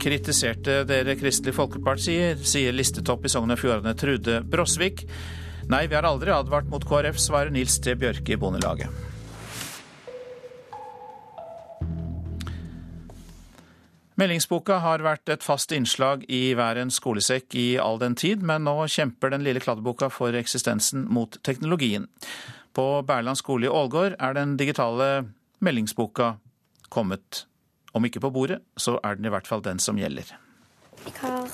[0.04, 5.08] kritiserte dere Kristelig Folkeparti, sier listetopp i Sogn og Fjordane Trude Brosvik.
[5.71, 7.95] Nei, vi har aldri advart mot KrF, svarer Nils T.
[7.95, 8.91] Bjørke i Bondelaget.
[14.19, 18.67] Meldingsboka har vært et fast innslag i hver en skolesekk i all den tid, men
[18.67, 22.06] nå kjemper den lille kladdeboka for eksistensen mot teknologien.
[22.78, 25.26] På Bærland skole i Ålgård er den digitale
[25.65, 26.36] meldingsboka
[26.93, 27.45] kommet.
[27.93, 30.36] Om ikke på bordet, så er den i hvert fall den som gjelder.
[31.06, 31.49] Jeg har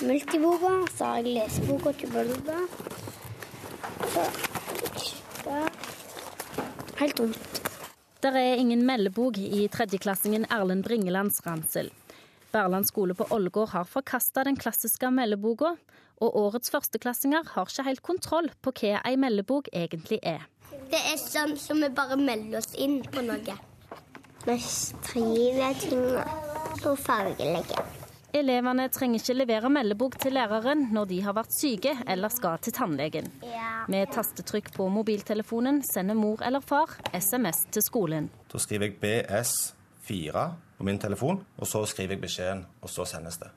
[0.00, 2.62] multiboka, så har jeg leseboka til Bulba.
[6.98, 7.62] Helt vondt.
[8.22, 11.92] Der er ingen meldebok i tredjeklassingen Erlend Bringelands ransel.
[12.50, 15.76] Berland skole på Ålgård har forkasta den klassiske meldeboka,
[16.18, 20.48] og årets førsteklassinger har ikke helt kontroll på hva ei meldebok egentlig er.
[20.90, 23.58] Det er sånn som vi bare melder oss inn på noe.
[24.48, 26.04] Vi skriver ting
[26.86, 27.97] og fargelegger.
[28.36, 32.74] Elevene trenger ikke levere meldebok til læreren når de har vært syke eller skal til
[32.76, 33.30] tannlegen.
[33.88, 38.28] Med tastetrykk på mobiltelefonen sender mor eller far SMS til skolen.
[38.52, 40.44] Da skriver jeg BS4
[40.78, 43.48] på min telefon, og så skriver jeg beskjeden, og så sendes det.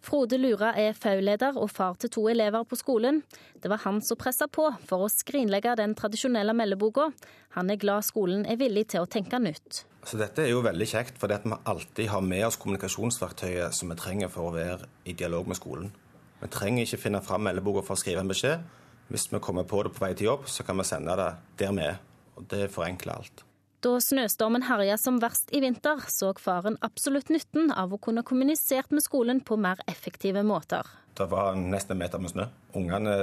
[0.00, 3.20] Frode Lura er FAU-leder og far til to elever på skolen.
[3.60, 7.10] Det var han som pressa på for å skrinlegge den tradisjonelle meldeboka.
[7.58, 9.82] Han er glad skolen er villig til å tenke nytt.
[10.08, 13.98] Så Dette er jo veldig kjekt, fordi vi alltid har med oss kommunikasjonsverktøyet som vi
[14.00, 15.92] trenger for å være i dialog med skolen.
[16.40, 18.64] Vi trenger ikke finne fram meldeboka for å skrive en beskjed.
[19.12, 21.76] Hvis vi kommer på det på vei til jobb, så kan vi sende det der
[21.76, 22.00] vi er.
[22.40, 23.44] Og Det forenkler alt.
[23.80, 28.90] Da snøstormen herja som verst i vinter, så faren absolutt nytten av å kunne kommunisert
[28.92, 30.84] med skolen på mer effektive måter.
[31.16, 32.44] Det var nesten en meter med snø.
[32.76, 33.14] Ungene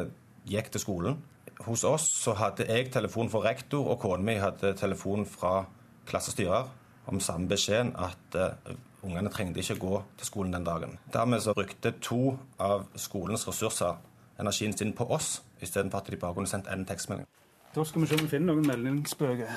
[0.50, 1.20] gikk til skolen.
[1.67, 5.67] Hos oss så hadde jeg telefon fra rektor, og kona mi hadde telefon fra
[6.10, 6.65] klassestyrer
[7.06, 8.74] om samme beskjeden at uh,
[9.06, 10.98] ungene trengte ikke gå til skolen den dagen.
[11.13, 14.02] Dermed så brukte to av skolens ressurser
[14.41, 17.30] energien sin på oss, istedenfor at de bare kunne sendt en tekstmelding.
[17.76, 19.54] Da skal vi se om vi finner noen meldingsbøker.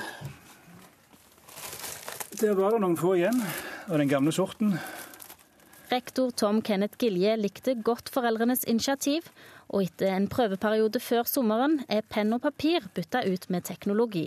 [2.41, 3.37] Der var det noen få igjen
[3.85, 4.71] av den gamle sorten.
[5.91, 9.27] Rektor Tom Kenneth Gilje likte godt foreldrenes initiativ,
[9.69, 14.23] og etter en prøveperiode før sommeren er penn og papir bytta ut med teknologi.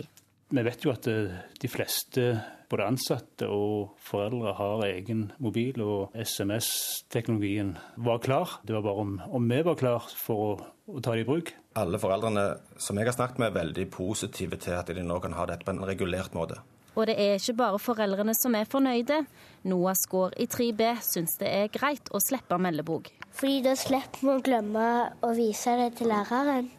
[0.47, 2.29] Vi vet jo at eh, de fleste
[2.71, 8.61] både ansatte og foreldre har egen mobil, og SMS-teknologien var klar.
[8.63, 10.53] Det var bare om, om vi var klar for å,
[10.87, 11.51] å, ta det i bruk.
[11.75, 12.47] Alle foreldrene
[12.79, 15.67] som jeg har snakket med, er veldig positive til at de nå kan ha dette
[15.67, 16.61] på en regulert måte.
[16.95, 19.19] Og det er ikke bare foreldrene som er fornøyde.
[19.67, 23.11] Noah Skaar i 3B syns det er greit å slippe meldebok.
[23.35, 24.87] Fordi da slipper vi å glemme
[25.25, 26.71] å vise det til læreren.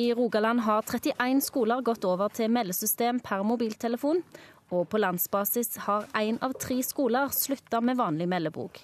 [0.00, 4.22] I Rogaland har 31 skoler gått over til meldesystem per mobiltelefon,
[4.72, 8.80] og på landsbasis har én av tre skoler slutta med vanlig meldebok.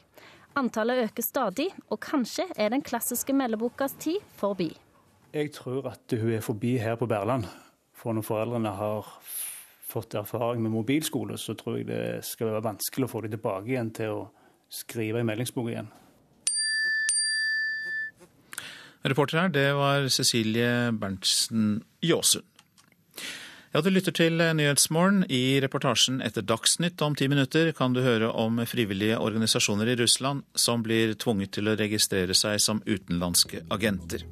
[0.59, 4.73] Antallet øker stadig, og kanskje er den klassiske meldebokas tid forbi.
[5.33, 7.47] Jeg tror at hun er forbi her på Berland.
[7.99, 9.09] For når foreldrene har
[9.89, 13.73] fått erfaring med mobilskole, så tror jeg det skal være vanskelig å få dem tilbake
[13.73, 14.21] igjen til å
[14.69, 15.89] skrive i meldingsbok igjen.
[19.09, 22.45] Reporter her, det var Cecilie Berntsen Jåsund.
[23.73, 25.27] Ja, Du lytter til Nyhetsmorgen.
[25.29, 30.43] I reportasjen etter Dagsnytt om ti minutter kan du høre om frivillige organisasjoner i Russland
[30.55, 34.25] som blir tvunget til å registrere seg som utenlandske agenter.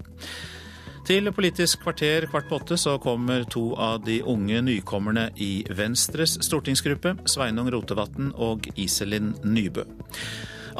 [1.07, 6.35] Til Politisk kvarter kvart på åtte så kommer to av de unge nykommerne i Venstres
[6.43, 9.85] stortingsgruppe, Sveinung Rotevatn og Iselin Nybø.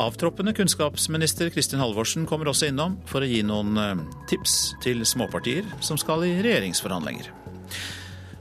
[0.03, 5.63] Avtroppende kunnskapsminister Kristin Halvorsen kommer også innom for å gi noen eh, tips til småpartier
[5.79, 7.31] som skal i regjeringsforhandlinger.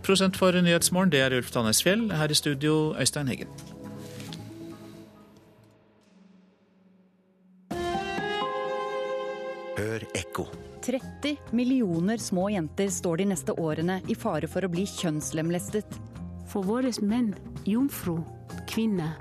[0.02, 2.10] Prosent for Nyhetsmorgen, det er Ulf Tannes Fjell.
[2.10, 3.54] Her i studio, Øystein Heggen.
[9.78, 10.50] Hør ekko.
[10.86, 15.98] 30 millioner små jenter står de neste årene i fare for å bli kjønnslemlestet.
[16.52, 17.32] For våre menn,
[17.66, 18.20] jomfru,
[18.70, 19.16] kvinne,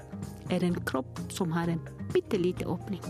[0.52, 1.80] er en kropp som har en
[2.12, 3.00] bitte lite åpning.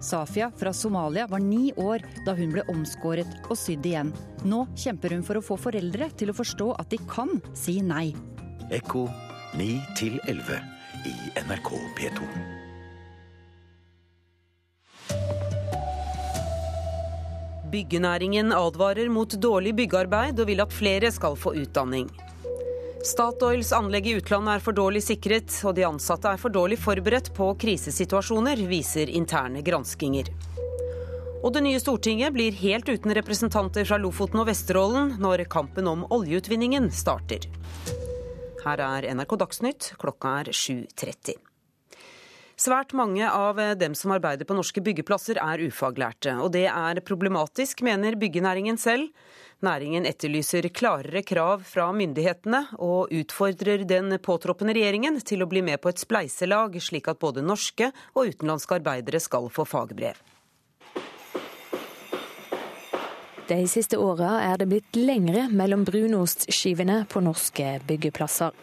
[0.00, 4.12] Safia fra Somalia var ni år da hun ble omskåret og sydd igjen.
[4.46, 8.12] Nå kjemper hun for å få foreldre til å forstå at de kan si nei.
[8.70, 9.08] Ekko
[9.58, 9.80] 9
[10.28, 10.62] 11
[11.10, 12.55] i NRK P2.
[17.76, 22.08] Byggenæringen advarer mot dårlig byggearbeid og vil at flere skal få utdanning.
[23.04, 27.28] Statoils anlegg i utlandet er for dårlig sikret, og de ansatte er for dårlig forberedt
[27.36, 30.32] på krisesituasjoner, viser interne granskinger.
[31.44, 36.06] Og det nye Stortinget blir helt uten representanter fra Lofoten og Vesterålen når kampen om
[36.16, 37.46] oljeutvinningen starter.
[38.64, 41.45] Her er NRK Dagsnytt, klokka er 7.30.
[42.56, 47.82] Svært mange av dem som arbeider på norske byggeplasser er ufaglærte, og det er problematisk,
[47.84, 49.10] mener byggenæringen selv.
[49.60, 55.82] Næringen etterlyser klarere krav fra myndighetene, og utfordrer den påtroppende regjeringen til å bli med
[55.84, 60.16] på et spleiselag, slik at både norske og utenlandske arbeidere skal få fagbrev.
[63.46, 68.56] De siste åra er det blitt lengre mellom brunostskivene på norske byggeplasser.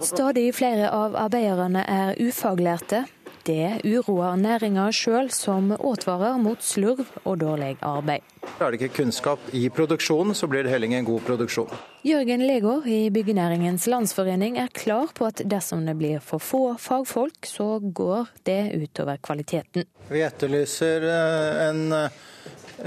[0.00, 3.04] Stadig flere av arbeiderne er ufaglærte.
[3.44, 8.24] Det uroer næringa sjøl, som advarer mot slurv og dårlig arbeid.
[8.56, 11.74] Er det ikke kunnskap i produksjonen, så blir det heller ingen god produksjon.
[12.08, 17.44] Jørgen Legård i Byggenæringens Landsforening er klar på at dersom det blir for få fagfolk,
[17.44, 19.84] så går det utover kvaliteten.
[20.08, 21.84] Vi etterlyser eh, en,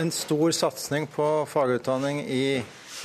[0.02, 2.44] en stor satsing på fagutdanning i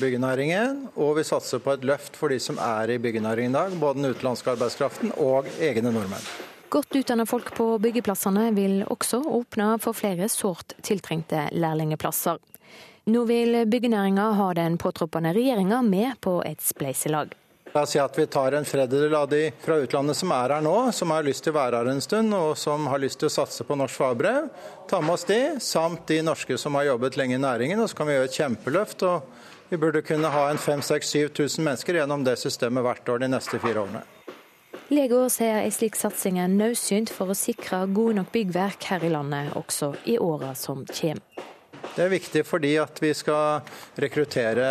[0.01, 3.75] byggenæringen, og vi satser på et løft for de som er i byggenæringen i dag,
[3.81, 6.25] både den utenlandske arbeidskraften og egne nordmenn.
[6.73, 12.41] Godt utdanna folk på byggeplassene vil også åpne for flere sårt tiltrengte lærlingeplasser.
[13.13, 17.35] Nå vil byggenæringa ha den påtroppende regjeringa med på et spleiselag.
[17.73, 20.65] La oss si at vi tar en tredjedel av de fra utlandet som er her
[20.65, 23.31] nå, som har lyst til å være her en stund og som har lyst til
[23.31, 24.51] å satse på norsk fagbrev.
[24.91, 27.81] Ta med oss de, samt de norske som har jobbet lenge i næringen.
[27.81, 29.07] og Så kan vi gjøre et kjempeløft.
[29.09, 29.42] og
[29.73, 33.81] Vi burde kunne ha en 5000-7000 mennesker gjennom det systemet hvert år de neste fire
[33.81, 34.03] årene.
[34.93, 39.13] Legeår sier en slik satsing er nødsynt for å sikre gode nok byggverk her i
[39.15, 41.49] landet også i åra som kommer.
[41.97, 43.65] Det er viktig fordi at vi skal
[44.05, 44.69] rekruttere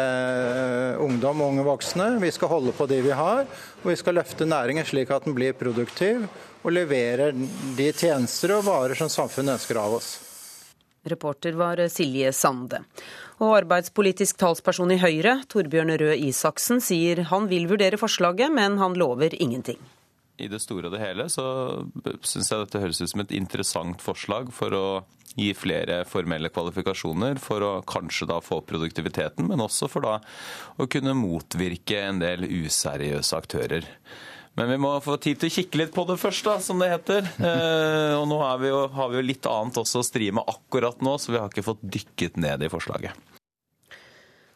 [1.01, 2.11] ungdom og unge voksne.
[2.21, 3.49] Vi skal holde på de vi har,
[3.81, 6.27] og vi skal løfte næringen slik at den blir produktiv
[6.61, 10.19] og leverer de tjenester og varer som samfunnet ønsker av oss.
[11.09, 12.83] Reporter var Silje Sande.
[13.41, 18.93] Og arbeidspolitisk talsperson i Høyre, Torbjørn Røe Isaksen, sier han vil vurdere forslaget, men han
[18.99, 19.82] lover ingenting.
[20.41, 21.45] I det store og det hele så
[22.25, 24.86] syns jeg dette høres ut som et interessant forslag for å
[25.38, 30.17] gi flere formelle kvalifikasjoner for å kanskje da få produktiviteten, men også for da
[30.77, 33.88] å kunne motvirke en del useriøse aktører.
[34.59, 36.91] Men vi må få tid til å kikke litt på det først, da, som det
[36.91, 37.27] heter.
[37.51, 41.01] Eh, og nå vi jo, har vi jo litt annet også å stri med akkurat
[41.03, 43.31] nå, så vi har ikke fått dykket ned i forslaget.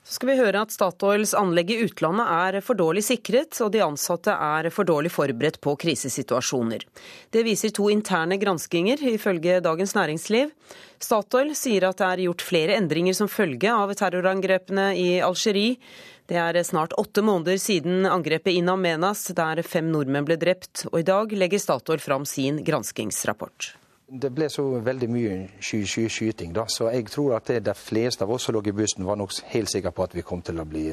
[0.06, 3.82] Så skal vi høre at Statoils anlegg i utlandet er for dårlig sikret, og de
[3.82, 6.86] ansatte er for dårlig forberedt på krisesituasjoner.
[7.34, 10.52] Det viser to interne granskinger, ifølge Dagens Næringsliv.
[11.02, 15.80] Statoil sier at det er gjort flere endringer som følge av terrorangrepene i Algerie.
[16.26, 21.00] Det er snart åtte måneder siden angrepet i Namenas, der fem nordmenn ble drept, og
[21.00, 23.76] i dag legger Statoil fram sin granskingsrapport.
[24.10, 26.66] Det ble så veldig mye sky, sky, skyting, da.
[26.70, 29.38] så jeg tror at det, de fleste av oss som lå i bussen, var nok
[29.54, 30.88] helt sikre på at vi kom til å bli,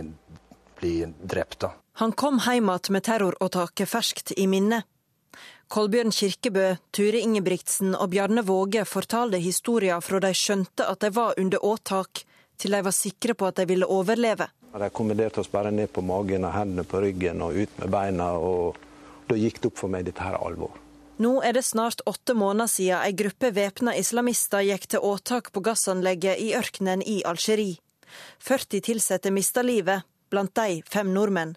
[0.80, 1.60] bli drept.
[1.64, 1.74] da.
[2.00, 4.82] Han kom hjem igjen med terroråtaket ferskt i minne.
[5.72, 11.38] Kolbjørn Kirkebø, Ture Ingebrigtsen og Bjarne Våge fortalte historier fra de skjønte at de var
[11.40, 12.26] under åtak,
[12.60, 14.52] til de var sikre på at de ville overleve.
[14.72, 18.32] De kommanderte oss bare ned på magen og hendene på ryggen og ut med beina.
[18.38, 18.78] og
[19.28, 20.78] Da gikk det opp for meg dette her er alvor.
[21.22, 25.60] Nå er det snart åtte måneder siden ei gruppe væpna islamister gikk til åtak på
[25.62, 27.78] gassanlegget i ørkenen i Algerie.
[28.44, 31.54] 40 ansatte mista livet, blant de fem nordmenn.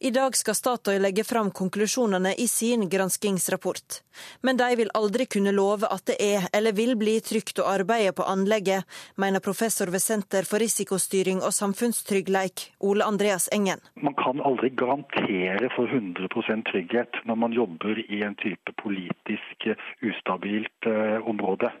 [0.00, 4.02] I dag skal Statoil legge fram konklusjonene i sin granskingsrapport.
[4.42, 8.14] Men de vil aldri kunne love at det er eller vil bli trygt å arbeide
[8.14, 13.82] på anlegget, mener professor ved Senter for risikostyring og samfunnstryggleik, Ole Andreas Engen.
[13.98, 19.70] Man kan aldri garantere for 100% trygghet når man jobber i en type politisk
[20.06, 21.72] ustabilt eh, område.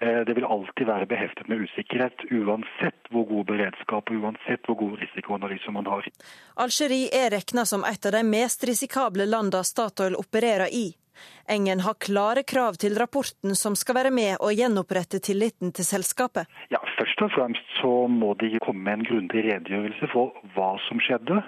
[0.00, 4.98] Det vil alltid være beheftet med usikkerhet, uansett hvor god beredskap og uansett hvor god
[5.04, 6.08] risikoanalyse man har.
[6.64, 10.88] Algerie er regna som et av de mest risikable landene Statoil opererer i.
[11.48, 16.50] Engen har klare krav til rapporten som skal være med å gjenopprette tilliten til selskapet.
[16.74, 21.02] Ja, Først og fremst så må de komme med en grundig redegjørelse for hva som
[21.02, 21.42] skjedde,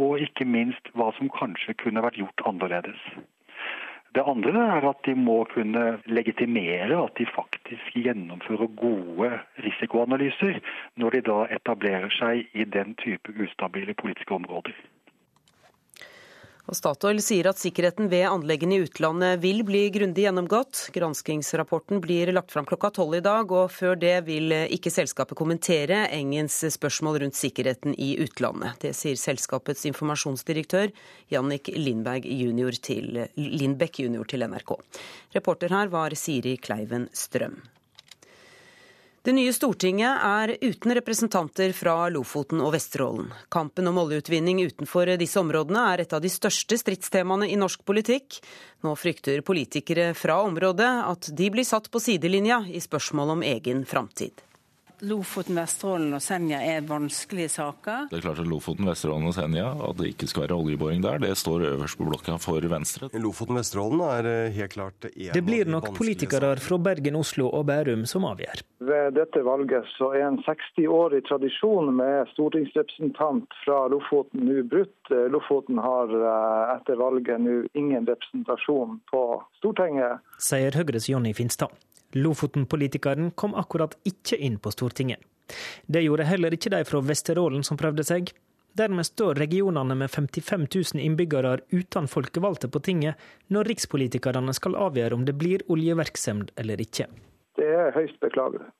[0.00, 3.00] og ikke minst hva som kanskje kunne vært gjort annerledes.
[4.14, 9.30] Det andre er at de må kunne legitimere at de faktisk gjennomfører gode
[9.64, 10.58] risikoanalyser
[10.98, 14.74] når de da etablerer seg i den type ustabile politiske områder.
[16.70, 20.84] Og Statoil sier at sikkerheten ved anleggene i utlandet vil bli grundig gjennomgått.
[20.94, 26.04] Granskingsrapporten blir lagt fram klokka tolv i dag, og før det vil ikke selskapet kommentere
[26.14, 28.78] Engens spørsmål rundt sikkerheten i utlandet.
[28.86, 30.94] Det sier selskapets informasjonsdirektør
[31.34, 32.78] Jannik Lindberg junior
[33.34, 34.22] Lindbekk jr.
[34.30, 34.76] til NRK.
[35.34, 37.58] Reporter her var Siri Kleiven Strøm.
[39.20, 43.26] Det nye Stortinget er uten representanter fra Lofoten og Vesterålen.
[43.52, 48.38] Kampen om oljeutvinning utenfor disse områdene er et av de største stridstemaene i norsk politikk.
[48.80, 53.84] Nå frykter politikere fra området at de blir satt på sidelinja i spørsmål om egen
[53.84, 54.40] framtid.
[55.00, 58.08] Lofoten, Vesterålen og Senja er vanskelige saker.
[58.10, 61.20] Det er klart at Lofoten, Vesterålen og Senja, at det ikke skal være oljeboring der,
[61.22, 63.08] det står øverst på blokka for Venstre.
[63.16, 67.66] Lofoten, Vesterålen er eh, helt klart en Det blir nok politikere fra Bergen, Oslo og
[67.70, 68.64] Bærum som avgjør.
[68.90, 74.96] Ved dette valget så er en 60-årig tradisjon med stortingsrepresentant fra Lofoten nå brutt.
[75.32, 79.24] Lofoten har eh, etter valget nå ingen representasjon på
[79.60, 80.20] Stortinget.
[80.40, 81.72] Sier Høyres Jonny Finstad.
[82.18, 85.20] Lofoten-politikeren kom akkurat ikke inn på Stortinget.
[85.86, 88.32] Det gjorde heller ikke de fra Vesterålen som prøvde seg.
[88.78, 93.18] Dermed står regionene med 55 000 innbyggere uten folkevalgte på tinget,
[93.50, 97.08] når rikspolitikerne skal avgjøre om det blir oljevirksomhet eller ikke.
[97.58, 98.70] Det er høyst beklagelig.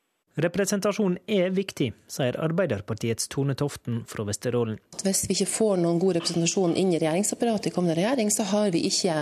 [0.40, 4.78] Representasjon er viktig, sier Arbeiderpartiets Tone Toften fra Vesterålen.
[5.04, 8.72] Hvis vi ikke får noen god representasjon inn i regjeringsapparatet i kommende regjering, så har
[8.72, 9.18] vi ikke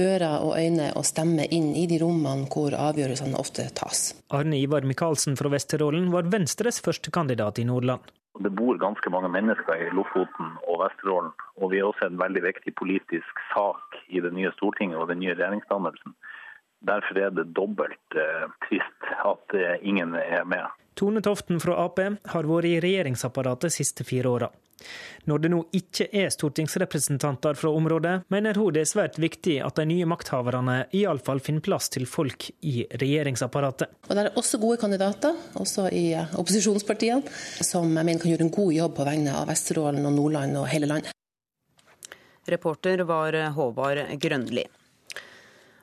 [0.00, 4.12] ører og øyne å stemme inn i de rommene hvor avgjørelsene ofte tas.
[4.32, 8.08] Arne Ivar Michaelsen fra Vesterålen var Venstres førstekandidat i Nordland.
[8.40, 12.46] Det bor ganske mange mennesker i Lofoten og Vesterålen, og vi er også en veldig
[12.46, 16.16] viktig politisk sak i det nye Stortinget og den nye regjeringsdannelsen.
[16.82, 20.66] Derfor er det dobbelt eh, trist at eh, ingen er med.
[20.98, 24.48] Tone Toften fra Ap har vært i regjeringsapparatet de siste fire åra.
[25.30, 29.78] Når det nå ikke er stortingsrepresentanter fra området, mener hun det er svært viktig at
[29.78, 33.94] de nye makthaverne iallfall finner plass til folk i regjeringsapparatet.
[34.08, 37.22] Og Det er også gode kandidater, også i eh, opposisjonspartiene,
[37.62, 40.70] som jeg mener kan gjøre en god jobb på vegne av Vesterålen og Nordland og
[40.74, 41.14] hele landet.
[42.50, 44.66] Reporter var Håvard Grønli.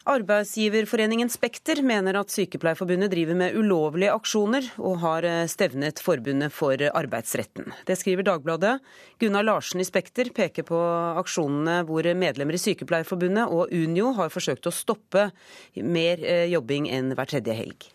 [0.10, 6.82] Arbeidsgiverforeningen Spekter mener at Sykepleierforbundet driver med ulovlige aksjoner, og har eh, stevnet forbundet for
[6.98, 7.70] arbeidsretten.
[7.86, 8.80] Det skriver Dagbladet.
[9.22, 10.80] Gunnar Larsen i Spekter peker på
[11.22, 15.30] aksjonene hvor medlemmer i Sykepleierforbundet og Unio har forsøkt å stoppe
[15.78, 17.92] mer eh, jobbing enn hver tredje helg.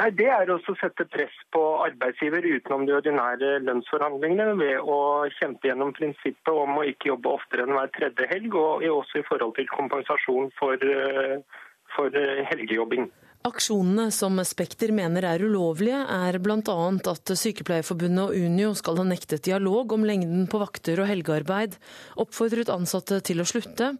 [0.00, 5.00] Nei, Det er også å sette press på arbeidsgiver utenom de ordinære lønnsforhandlingene ved å
[5.36, 9.26] kjempe gjennom prinsippet om å ikke jobbe oftere enn hver tredje helg, og også i
[9.28, 11.42] forhold til kompensasjon for, eh,
[11.92, 13.10] for eh, helgejobbing.
[13.44, 16.76] Aksjonene som Spekter mener er ulovlige, er bl.a.
[17.12, 21.76] at Sykepleierforbundet og Unio skal ha nektet dialog om lengden på vakter og helgearbeid,
[22.20, 23.94] oppfordret ansatte til å slutte,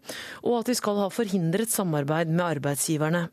[0.45, 3.27] og at de skal ha forhindret samarbeid med arbeidsgiverne.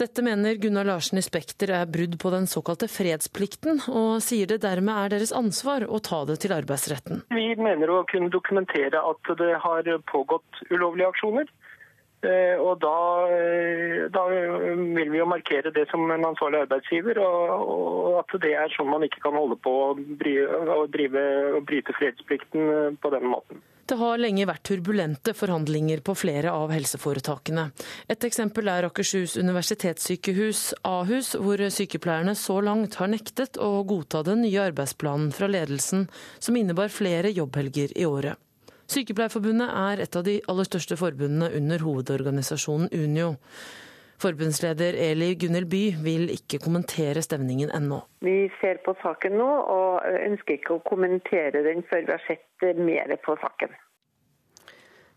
[0.00, 4.62] Dette mener Gunnar Larsen i Spekter er brudd på den såkalte fredsplikten, og sier det
[4.64, 7.26] dermed er deres ansvar å ta det til arbeidsretten.
[7.34, 11.52] Vi mener å kunne dokumentere at det har pågått ulovlige aksjoner.
[12.22, 12.98] Eh, og da,
[13.34, 18.70] eh, da, vil vi jo markere det som en ansvarlig arbeidsgiver, og, at det er
[18.76, 19.88] sånn man ikke kan holde på å,
[20.22, 21.24] drive,
[21.58, 23.58] å bryte fredsplikten på den måten.
[23.92, 27.66] Det har lenge vært turbulente forhandlinger på flere av helseforetakene.
[28.08, 34.46] Et eksempel er Akershus universitetssykehus, Ahus, hvor sykepleierne så langt har nektet å godta den
[34.46, 36.06] nye arbeidsplanen fra ledelsen,
[36.40, 38.40] som innebar flere jobbhelger i året.
[38.88, 43.34] Sykepleierforbundet er et av de aller største forbundene under hovedorganisasjonen Unio.
[44.22, 47.98] Forbundsleder Eli Gunhild By vil ikke kommentere stevningen ennå.
[48.22, 52.78] Vi ser på saken nå, og ønsker ikke å kommentere den før vi har sett
[52.78, 53.74] mer på saken.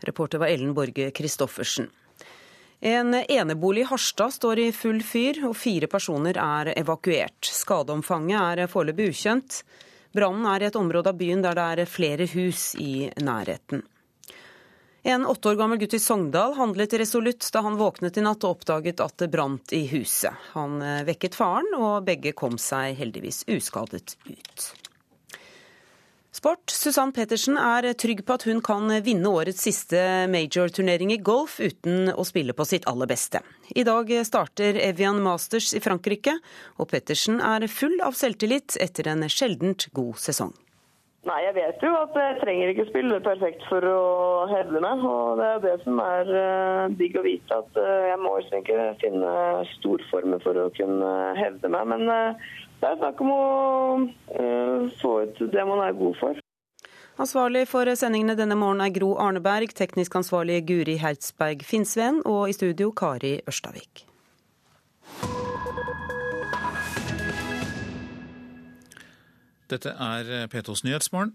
[0.06, 1.92] Reporter var Ellen Borge Christoffersen.
[2.86, 7.46] En enebolig i Harstad står i full fyr, og fire personer er evakuert.
[7.46, 9.62] Skadeomfanget er foreløpig ukjent.
[10.16, 13.86] Brannen er i et område av byen der det er flere hus i nærheten.
[15.08, 18.56] En åtte år gammel gutt i Sogndal handlet resolutt da han våknet i natt og
[18.56, 20.34] oppdaget at det brant i huset.
[20.56, 24.66] Han eh, vekket faren, og begge kom seg heldigvis uskadet ut.
[26.34, 26.74] Sport.
[26.74, 30.02] Susann Pettersen er trygg på at hun kan vinne årets siste
[30.34, 33.46] major-turnering i golf uten å spille på sitt aller beste.
[33.78, 36.40] I dag starter Evian Masters i Frankrike,
[36.82, 40.58] og Pettersen er full av selvtillit etter en sjeldent god sesong.
[41.26, 44.02] Nei, jeg vet jo at jeg trenger ikke spille perfekt for å
[44.52, 45.02] hevde meg.
[45.10, 48.62] Og det er det som er uh, digg å vite, at uh, jeg må liksom
[48.62, 49.34] ikke finne
[49.74, 51.90] storformer for å kunne hevde meg.
[51.96, 52.48] Men uh,
[52.78, 53.44] det er snakk om å
[55.02, 56.42] få ut det man er god for.
[57.16, 62.58] Ansvarlig for sendingene denne morgenen er Gro Arneberg, teknisk ansvarlig Guri Hertzberg Finnsveen og i
[62.58, 64.04] studio Kari Ørstavik.
[69.72, 71.34] Dette er eh, P2s Nyhetsmorgen.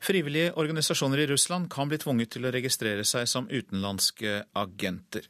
[0.00, 5.26] Frivillige organisasjoner i Russland kan bli tvunget til å registrere seg som utenlandske agenter.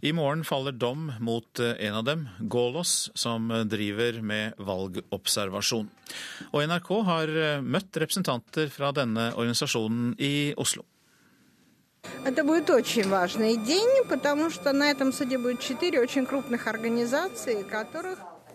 [0.00, 5.90] I morgen faller dom mot eh, en av dem, Golos, som eh, driver med valgobservasjon.
[6.52, 10.86] Og NRK har møtt representanter fra denne organisasjonen i Oslo.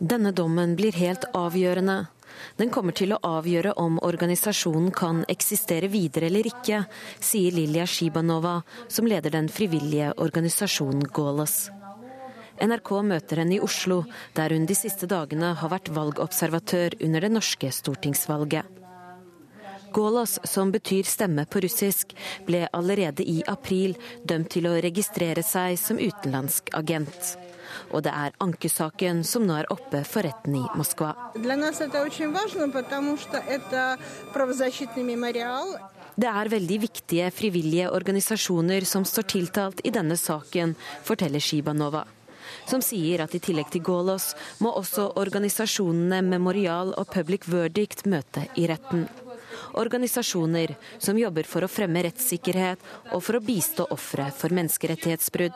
[0.01, 1.97] Denne dommen blir helt avgjørende.
[2.61, 6.83] Den kommer til å avgjøre om organisasjonen kan eksistere videre eller ikke,
[7.17, 11.71] sier Lilja Shibanova, som leder den frivillige organisasjonen Golas.
[12.61, 14.03] NRK møter henne i Oslo,
[14.37, 18.69] der hun de siste dagene har vært valgobservatør under det norske stortingsvalget.
[19.91, 22.13] Golos, som betyr stemme på russisk,
[22.45, 27.33] ble allerede i april dømt til å registrere seg som utenlandsk agent
[27.91, 31.13] og det er ankesaken som nå er oppe for retten i Moskva.
[36.21, 40.75] Det er veldig viktige frivillige organisasjoner som står tiltalt i denne saken,
[41.07, 42.03] forteller Shibanova.
[42.67, 44.31] Som sier at i tillegg til Golos
[44.63, 49.07] må også organisasjonene Memorial og Public Verdict møte i retten.
[49.79, 52.83] Organisasjoner som jobber for å fremme rettssikkerhet
[53.15, 55.55] og for å bistå ofre for menneskerettighetsbrudd.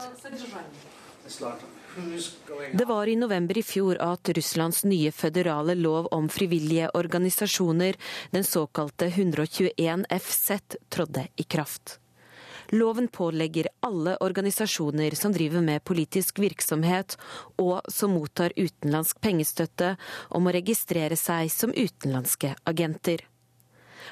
[2.74, 7.96] Det var i november i fjor at Russlands nye føderale lov om frivillige organisasjoner,
[8.32, 10.52] den såkalte 121 FZ,
[10.90, 12.00] trådte i kraft.
[12.70, 17.18] Loven pålegger alle organisasjoner som driver med politisk virksomhet
[17.62, 19.94] og som mottar utenlandsk pengestøtte,
[20.30, 23.22] om å registrere seg som utenlandske agenter.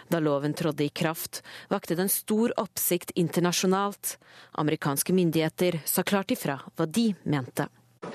[0.08, 4.18] Da loven trådte i kraft, vakte den stor oppsikt internasjonalt.
[4.52, 7.68] Amerikanske myndigheter sa klart ifra hva de mente.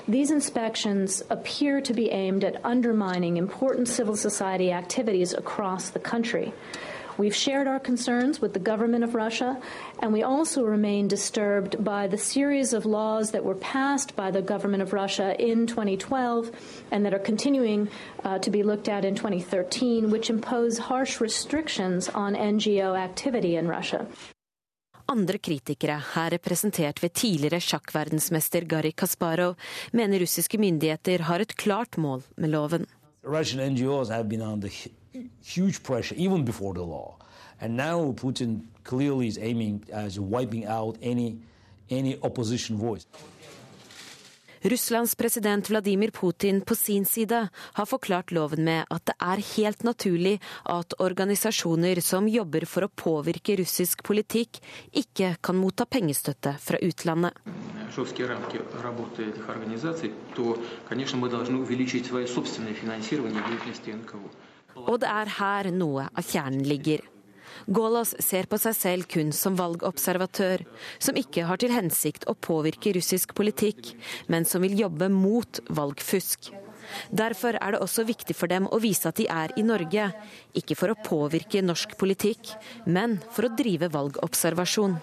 [0.05, 6.51] These inspections appear to be aimed at undermining important civil society activities across the country.
[7.19, 9.59] We've shared our concerns with the government of Russia,
[10.01, 14.41] and we also remain disturbed by the series of laws that were passed by the
[14.41, 16.49] government of Russia in 2012
[16.91, 17.89] and that are continuing
[18.23, 23.67] uh, to be looked at in 2013, which impose harsh restrictions on NGO activity in
[23.67, 24.07] Russia.
[25.05, 29.55] Andre kritikere, her representert ved tidligere sjakkverdensmester Garry Kasparov,
[29.91, 32.85] mener russiske myndigheter har et klart mål med loven.
[33.23, 34.69] Russian NGOs have been under
[35.43, 37.17] huge pressure even before the law.
[37.61, 41.39] And now Putin clearly is aiming at wiping out any,
[41.89, 43.05] any opposition voice.
[44.61, 49.83] Russlands president Vladimir Putin på sin side har forklart loven med at det er helt
[49.87, 50.33] naturlig
[50.67, 54.59] at organisasjoner som jobber for å påvirke russisk politikk,
[54.91, 57.39] ikke kan motta pengestøtte fra utlandet.
[64.87, 67.03] Og det er her noe av kjernen ligger.
[67.69, 70.63] Golos ser på seg selv kun som valgobservatør,
[71.01, 73.93] som ikke har til hensikt å påvirke russisk politikk,
[74.31, 76.53] men som vil jobbe mot valgfusk.
[77.11, 80.09] Derfor er det også viktig for dem å vise at de er i Norge,
[80.57, 82.51] ikke for å påvirke norsk politikk,
[82.85, 84.97] men for å drive valgobservasjon.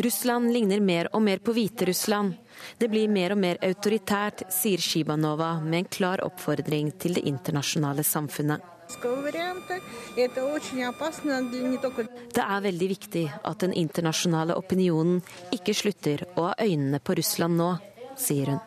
[0.00, 2.34] Russland ligner mer og mer på Hviterussland.
[2.78, 8.04] Det blir mer og mer autoritært, sier Shibanova med en klar oppfordring til det internasjonale
[8.04, 8.79] samfunnet.
[12.34, 15.22] Det er veldig viktig at den internasjonale opinionen
[15.54, 17.70] ikke slutter å ha øynene på Russland nå,
[18.18, 18.60] sier hun.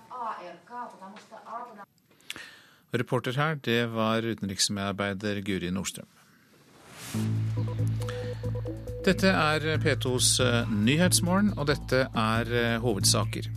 [2.93, 6.05] Reporter her, det var utenriksmedarbeider Guri Nordstrøm.
[9.03, 13.49] Dette er P2s eh, Nyhetsmorgen, og dette er eh, hovedsaker.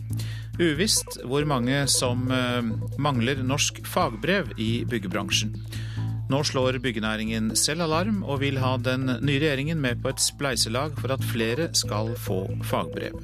[0.59, 2.65] Uvisst hvor mange som eh,
[2.99, 5.53] mangler norsk fagbrev i byggebransjen.
[6.27, 10.97] Nå slår byggenæringen selv alarm, og vil ha den nye regjeringen med på et spleiselag
[10.99, 13.15] for at flere skal få fagbrev.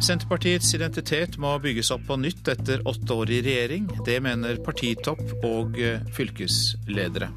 [0.00, 3.88] Senterpartiets identitet må bygges opp på nytt etter åtte år i regjering.
[4.04, 5.76] Det mener partitopp og
[6.16, 7.28] fylkesledere.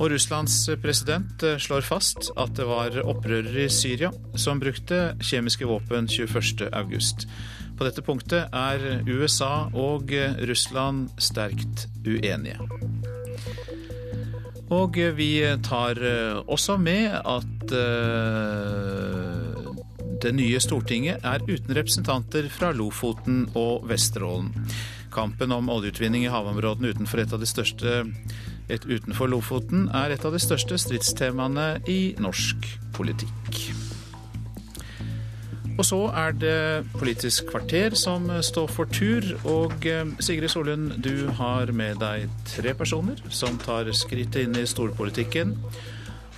[0.00, 6.08] Og Russlands president slår fast at det var opprørere i Syria som brukte kjemiske våpen
[6.08, 6.72] 21.8.
[7.82, 10.12] På dette punktet er USA og
[10.46, 12.62] Russland sterkt uenige.
[14.70, 15.98] Og vi tar
[16.46, 17.74] også med at
[20.22, 24.54] det nye Stortinget er uten representanter fra Lofoten og Vesterålen.
[25.10, 28.04] Kampen om oljeutvinning i havområdene utenfor et av de største
[28.70, 33.81] et utenfor Lofoten er et av de største stridstemaene i norsk politikk.
[35.82, 39.24] Og så er det Politisk kvarter som står for tur.
[39.50, 44.62] Og eh, Sigrid Solund, du har med deg tre personer som tar skrittet inn i
[44.62, 45.56] storpolitikken.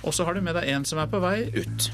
[0.01, 1.91] Og så har du med deg en som er på vei ut.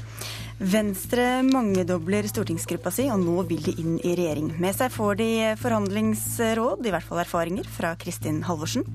[0.62, 4.54] Venstre mangedobler stortingsgruppa si, og nå vil de inn i regjering.
[4.62, 5.30] Med seg får de
[5.60, 8.88] forhandlingsråd, i hvert fall erfaringer, fra Kristin Halvorsen.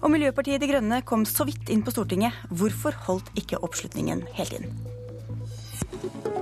[0.00, 2.40] Og Miljøpartiet De Grønne kom så vidt inn på Stortinget.
[2.48, 6.37] Hvorfor holdt ikke oppslutningen helt inn?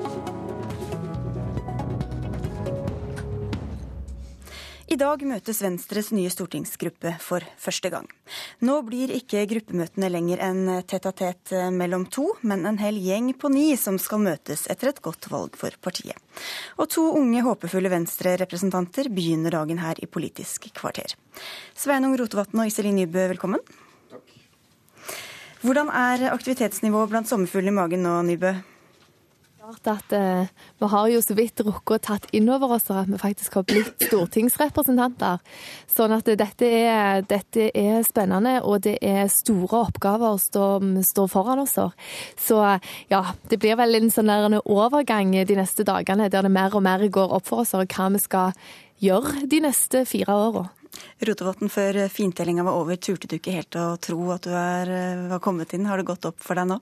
[4.87, 8.05] I dag møtes Venstres nye stortingsgruppe for første gang.
[8.63, 13.73] Nå blir ikke gruppemøtene lenger en tett-a-tett mellom to, men en hel gjeng på ni
[13.81, 16.15] som skal møtes etter et godt valg for partiet.
[16.79, 21.17] Og to unge, håpefulle Venstre-representanter begynner dagen her i Politisk kvarter.
[21.75, 23.67] Sveinung Rotevatn og Iselin Nybø, velkommen.
[24.15, 24.39] Takk.
[25.67, 28.55] Hvordan er aktivitetsnivået blant sommerfuglene i magen nå, Nybø?
[29.67, 30.47] At eh,
[30.79, 33.67] Vi har jo så vidt rukket å tatt inn over oss at vi faktisk har
[33.67, 35.43] blitt stortingsrepresentanter.
[35.91, 41.65] Sånn at dette er, dette er spennende, og det er store oppgaver som står foran
[41.65, 41.77] oss.
[42.39, 42.61] Så
[43.11, 46.85] ja, det blir vel en sånn der overgang de neste dagene der det mer og
[46.87, 48.55] mer går opp for oss hva vi skal
[49.03, 50.67] gjøre de neste fire åra.
[51.27, 54.93] Rotevatn, før fintellinga var over, turte du ikke helt å tro at du er,
[55.33, 55.89] var kommet inn.
[55.89, 56.79] Har det gått opp for deg nå?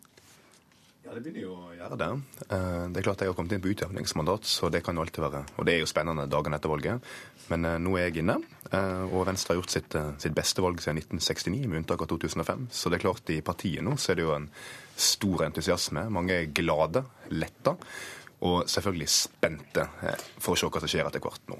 [1.14, 2.08] Det begynner jo å gjøre det.
[2.48, 5.22] Eh, det er klart Jeg har kommet inn på utjevningsmandat, så det kan jo alltid
[5.22, 7.12] være Og det er jo spennende dagene etter valget.
[7.52, 8.38] Men eh, nå er jeg inne,
[8.70, 12.66] eh, og Venstre har gjort sitt, sitt beste valg siden 1969, med unntak av 2005.
[12.72, 14.50] Så det er klart i partiet nå så er det jo en
[14.96, 16.08] stor entusiasme.
[16.14, 17.04] Mange er glade,
[17.34, 17.76] letta
[18.44, 19.86] og selvfølgelig spente
[20.38, 21.58] for å se hva som skjer etter hvert nå.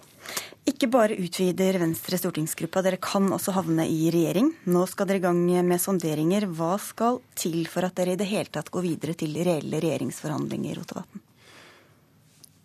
[0.68, 4.50] Ikke bare utvider Venstre stortingsgruppa, dere kan også havne i regjering.
[4.72, 6.48] Nå skal dere i gang med sonderinger.
[6.56, 10.80] Hva skal til for at dere i det hele tatt går videre til reelle regjeringsforhandlinger,
[10.80, 11.24] Rotevatn?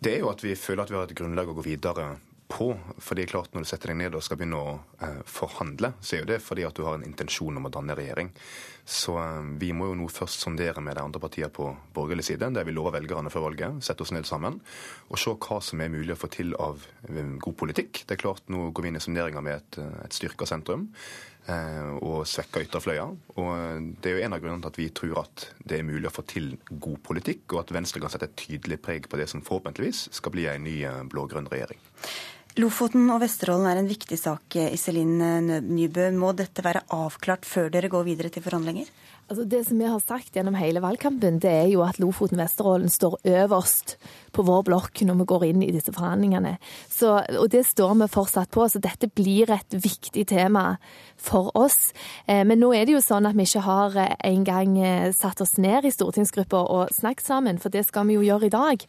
[0.00, 2.14] Det er jo at vi føler at vi har et grunnlag å gå videre
[2.50, 2.74] på.
[2.98, 6.24] fordi klart Når du setter deg ned og skal begynne å eh, forhandle, så er
[6.24, 8.32] jo det fordi at du har en intensjon om å danne regjering.
[8.84, 12.50] Så eh, vi må jo nå først sondere med de andre partiene på borgerlig side,
[12.56, 13.80] der vi lover velgerne før valget.
[13.86, 14.60] Sette oss ned sammen
[15.08, 18.04] og se hva som er mulig å få til av eh, god politikk.
[18.04, 20.90] Det er klart Nå går vi inn i sonderinger med et, et styrka sentrum
[21.50, 23.06] og svekka ytterfløya.
[23.40, 26.06] Og det er jo en av grunnene til at vi tror at det er mulig
[26.06, 29.26] å få til god politikk, og at Venstre kan sette et tydelig preg på det
[29.32, 30.76] som forhåpentligvis skal bli en ny
[31.10, 31.80] blå-grønn regjering.
[32.60, 34.56] Lofoten og Vesterålen er en viktig sak.
[34.74, 35.16] Iselin
[35.70, 38.90] Nybø, må dette være avklart før dere går videre til forhandlinger?
[39.30, 42.42] Altså det som vi har sagt gjennom hele valgkampen, det er jo at Lofoten og
[42.42, 43.94] Vesterålen står øverst
[44.32, 46.56] på vår blokk når vi går inn i disse forhandlingene.
[46.90, 48.66] Så, og det står vi fortsatt på.
[48.70, 50.76] Så dette blir et viktig tema
[51.20, 51.92] for oss.
[52.26, 55.42] Eh, men nå er det jo sånn at vi ikke har eh, engang eh, satt
[55.44, 58.86] oss ned i stortingsgruppa og snakket sammen, for det skal vi jo gjøre i dag.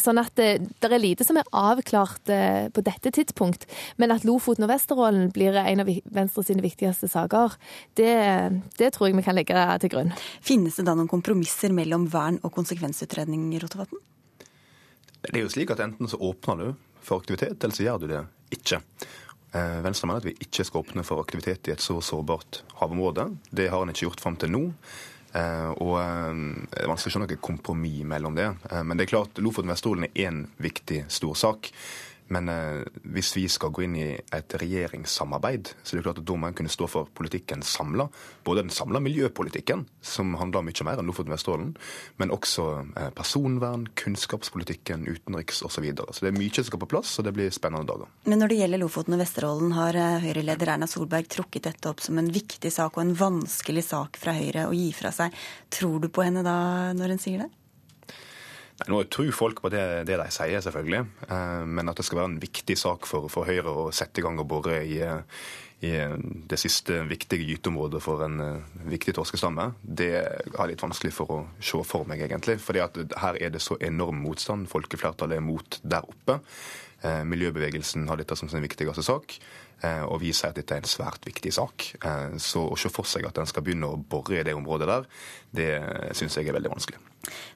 [0.00, 0.48] Sånn at det,
[0.82, 2.30] det er lite som er avklart
[2.74, 3.66] på dette tidspunkt.
[4.00, 7.56] Men at Lofoten og Vesterålen blir en av Venstre sine viktigste saker,
[7.98, 8.12] det,
[8.78, 10.14] det tror jeg vi kan legge til grunn.
[10.44, 14.00] Finnes det da noen kompromisser mellom vern og konsekvensutredning, Rotevatn?
[15.22, 16.68] Det er jo slik at enten så åpner du
[17.04, 18.22] for aktivitet, eller så gjør du det
[18.56, 18.80] ikke.
[19.52, 23.26] Eh, Venstre mener at vi ikke skal åpne for aktivitet i et så sårbart havområde.
[23.50, 24.62] Det har en ikke gjort fram til nå.
[25.36, 28.48] Eh, og eh, Det er vanskelig å se noe kompromiss mellom det.
[28.84, 31.72] Men det er klart Lofoten Vesterålen er én viktig stor sak.
[32.30, 36.28] Men eh, hvis vi skal gå inn i et regjeringssamarbeid, så er det klart at
[36.28, 38.06] da må en kunne stå for politikken samla.
[38.46, 41.74] Både den samla miljøpolitikken, som handler mye mer enn Lofoten Vesterålen,
[42.22, 45.80] men også eh, personvern, kunnskapspolitikken, utenriks osv.
[45.80, 46.12] Så, videre.
[46.12, 48.10] så det er mye som skal på plass, og det blir spennende dager.
[48.28, 52.02] Men når det gjelder Lofoten og Vesterålen, har eh, Høyre-leder Erna Solberg trukket dette opp
[52.04, 55.34] som en viktig sak og en vanskelig sak fra Høyre å gi fra seg.
[55.72, 56.58] Tror du på henne da
[56.96, 57.50] når hun sier det?
[58.88, 61.02] Nå tror folk på det, det, de sier, selvfølgelig.
[61.28, 64.24] Eh, men at det skal være en viktig sak for, for Høyre å sette i
[64.24, 65.00] gang og bore i,
[65.84, 65.92] i
[66.50, 68.40] det siste viktige gyteområdet for en
[68.88, 72.58] viktig torskestamme, det er litt vanskelig for å se for meg, egentlig.
[72.60, 74.68] fordi at her er det så enorm motstand.
[74.72, 76.40] Folkeflertallet er mot der oppe.
[77.02, 79.38] Miljøbevegelsen har dette som sin viktigste sak.
[79.80, 81.86] Eh, og vi sier at dette er en svært viktig sak.
[82.04, 84.88] Eh, så å se for seg at en skal begynne å bore i det området
[84.90, 85.06] der,
[85.56, 85.70] det
[86.16, 87.00] syns jeg er veldig vanskelig.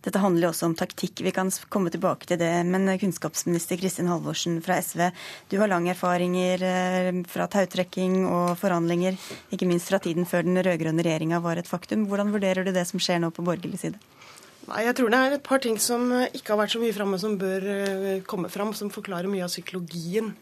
[0.05, 2.53] Dette handler jo også om taktikk, vi kan komme tilbake til det.
[2.68, 5.07] Men kunnskapsminister Kristin Halvorsen fra SV,
[5.53, 9.20] du har lang erfaringer eh, fra tautrekking og forhandlinger,
[9.53, 12.09] ikke minst fra tiden før den rød-grønne regjeringa var et faktum.
[12.09, 14.01] Hvordan vurderer du det som skjer nå på borgerlig side?
[14.65, 17.19] Nei, Jeg tror det er et par ting som ikke har vært så mye framme,
[17.21, 17.67] som bør
[18.29, 20.33] komme fram, som forklarer mye av psykologien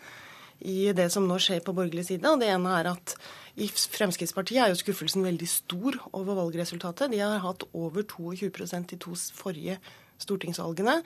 [0.63, 2.29] i det som nå skjer på borgerlig side.
[2.31, 3.17] Og det ene er at
[3.61, 7.11] i Fremskrittspartiet er jo skuffelsen veldig stor over valgresultatet.
[7.13, 9.81] De har hatt over 22% de to forrige
[10.23, 11.01] stortingsvalgene.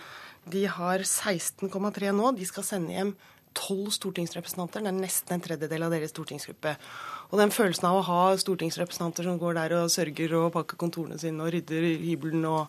[0.52, 2.34] De har 16,3 nå.
[2.36, 3.14] De skal sende hjem
[3.56, 4.84] tolv stortingsrepresentanter.
[4.84, 6.76] Det er nesten en tredjedel av deres stortingsgruppe.
[7.32, 11.18] Og den følelsen av å ha stortingsrepresentanter som går der og sørger og pakker kontorene
[11.18, 12.68] sine og rydder hybelen og,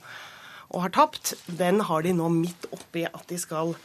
[0.74, 3.76] og har tapt, den har de nå midt oppi at de skal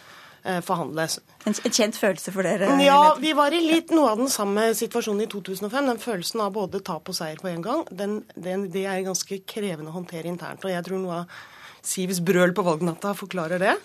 [0.42, 1.20] Eh, forhandles.
[1.46, 2.66] En kjent følelse for dere?
[2.82, 5.86] Ja, vi var i litt noe av den samme situasjonen i 2005.
[5.86, 9.38] Den følelsen av både tap og seier på en gang, den, den, det er ganske
[9.46, 10.66] krevende å håndtere internt.
[10.66, 11.36] Og jeg tror noe av
[11.82, 13.76] Sivs brøl på valgnatta forklarer det.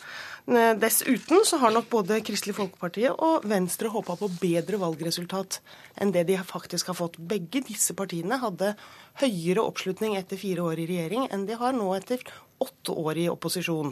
[0.47, 5.59] Eh, dessuten så har nok både Kristelig Folkeparti og Venstre håpa på bedre valgresultat
[5.99, 7.17] enn det de faktisk har fått.
[7.19, 8.71] Begge disse partiene hadde
[9.19, 12.23] høyere oppslutning etter fire år i regjering enn de har nå etter
[12.63, 13.91] åtte år i opposisjon.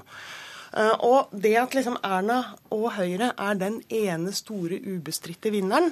[0.80, 2.40] Eh, og det at liksom Erna
[2.72, 5.92] og Høyre er den ene store ubestridte vinneren,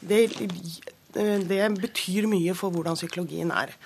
[0.00, 3.76] det, eh, det, betyr mye for hvordan psykologien er.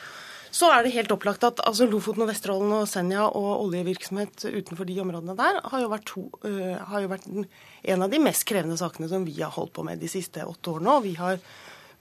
[0.52, 4.84] Så er det helt opplagt at altså, Lofoten og Vesterålen og Senja og oljevirksomhet utenfor
[4.88, 8.44] de områdene der har jo vært, to, uh, har jo vært en av de mest
[8.48, 10.98] krevende sakene som vi har holdt på med de siste åtte årene.
[10.98, 11.40] Og vi har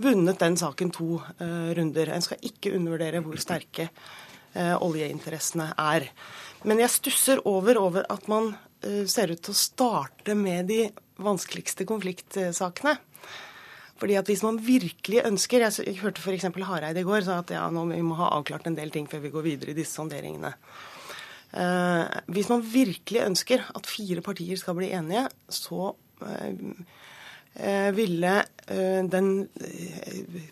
[0.02, 2.12] vunnet den saken to uh, runder.
[2.12, 6.10] En skal ikke undervurdere hvor sterke uh, oljeinteressene er.
[6.68, 10.88] Men jeg stusser over, over at man ser ut til å starte med de
[11.22, 12.96] vanskeligste konfliktsakene.
[14.02, 16.48] Fordi at hvis man virkelig ønsker Jeg, jeg hørte f.eks.
[16.66, 19.22] Hareide i går sa at ja, nå vi må ha avklart en del ting før
[19.22, 20.56] vi går videre i disse sonderingene.
[21.52, 26.74] Uh, hvis man virkelig ønsker at fire partier skal bli enige, så uh,
[27.92, 28.34] ville
[29.12, 29.26] den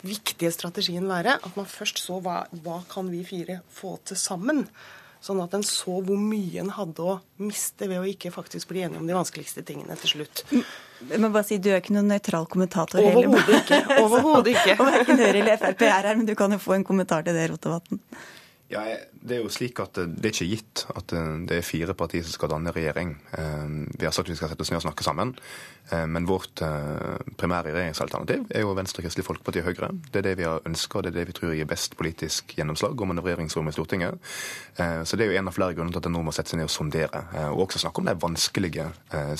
[0.04, 4.66] viktige strategien være at man først så hva, hva kan vi fire få til sammen
[5.20, 8.86] Sånn at en så hvor mye en hadde å miste ved å ikke faktisk bli
[8.86, 10.44] enige om de vanskeligste tingene til slutt.
[11.10, 13.28] Men bare si, Du er ikke noen nøytral kommentator heller.
[13.28, 13.80] Overhodet ikke.
[14.00, 14.76] Overhodet ikke.
[14.80, 17.36] og verken Høyre eller Frp er her, men du kan jo få en kommentar til
[17.36, 18.00] det, Rotevatn.
[18.70, 21.12] Ja, det er jo slik at det er ikke gitt at
[21.50, 23.16] det er fire partier som skal danne regjering.
[23.34, 25.32] Eh, vi har sagt at vi skal sette oss ned og snakke sammen.
[25.90, 29.90] Eh, men vårt eh, primære regjeringsalternativ er jo Venstre, Kristelig Folkeparti og Høyre.
[30.10, 32.94] Det er det vi har ønska, det er det vi tror gir best politisk gjennomslag
[32.94, 34.18] og manøvreringsrom i Stortinget.
[34.78, 36.60] Så det er jo en av flere grunner til at en nå må sette seg
[36.60, 37.20] ned og sondere,
[37.50, 38.86] og også snakke om de vanskelige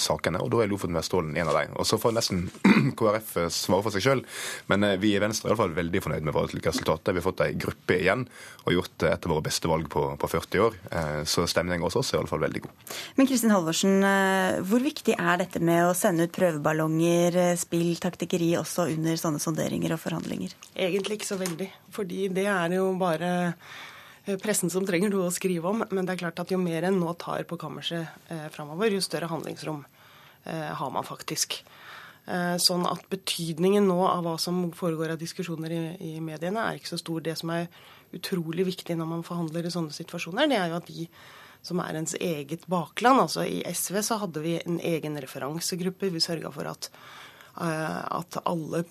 [0.01, 0.43] sakene.
[0.43, 1.75] Og da er Lofoten Vesterålen en av dem.
[1.81, 2.43] Og så får nesten
[2.99, 4.25] KrF svare for seg sjøl,
[4.73, 7.15] men vi i Venstre er iallfall veldig fornøyd med valgresultatet.
[7.15, 8.27] Vi har fått ei gruppe igjen
[8.67, 10.77] og gjort et av våre beste valg på, på 40 år.
[10.91, 12.97] Eh, så stemningen hos oss er iallfall veldig god.
[13.17, 17.93] Men Kristin Halvorsen, eh, hvor viktig er dette med å sende ut prøveballonger, eh, spill,
[18.03, 20.57] taktikkeri også under sånne sonderinger og forhandlinger?
[20.75, 21.71] Egentlig ikke så veldig.
[21.95, 23.31] Fordi det er jo bare
[24.41, 25.85] pressen som trenger noe å skrive om.
[25.91, 29.03] Men det er klart at jo mer en nå tar på kammerset eh, framover, jo
[29.05, 29.85] større handlingsrom
[30.45, 31.61] eh, har man faktisk.
[32.27, 35.83] Eh, sånn at betydningen nå av hva som foregår av diskusjoner i,
[36.13, 37.23] i mediene, er ikke så stor.
[37.25, 37.69] Det som er
[38.17, 41.07] utrolig viktig når man forhandler i sånne situasjoner, det er jo at de
[41.63, 43.21] som er ens eget bakland.
[43.25, 46.13] Altså I SV så hadde vi en egen referansegruppe.
[46.13, 46.89] Vi sørga for at,
[47.61, 48.85] uh, at alle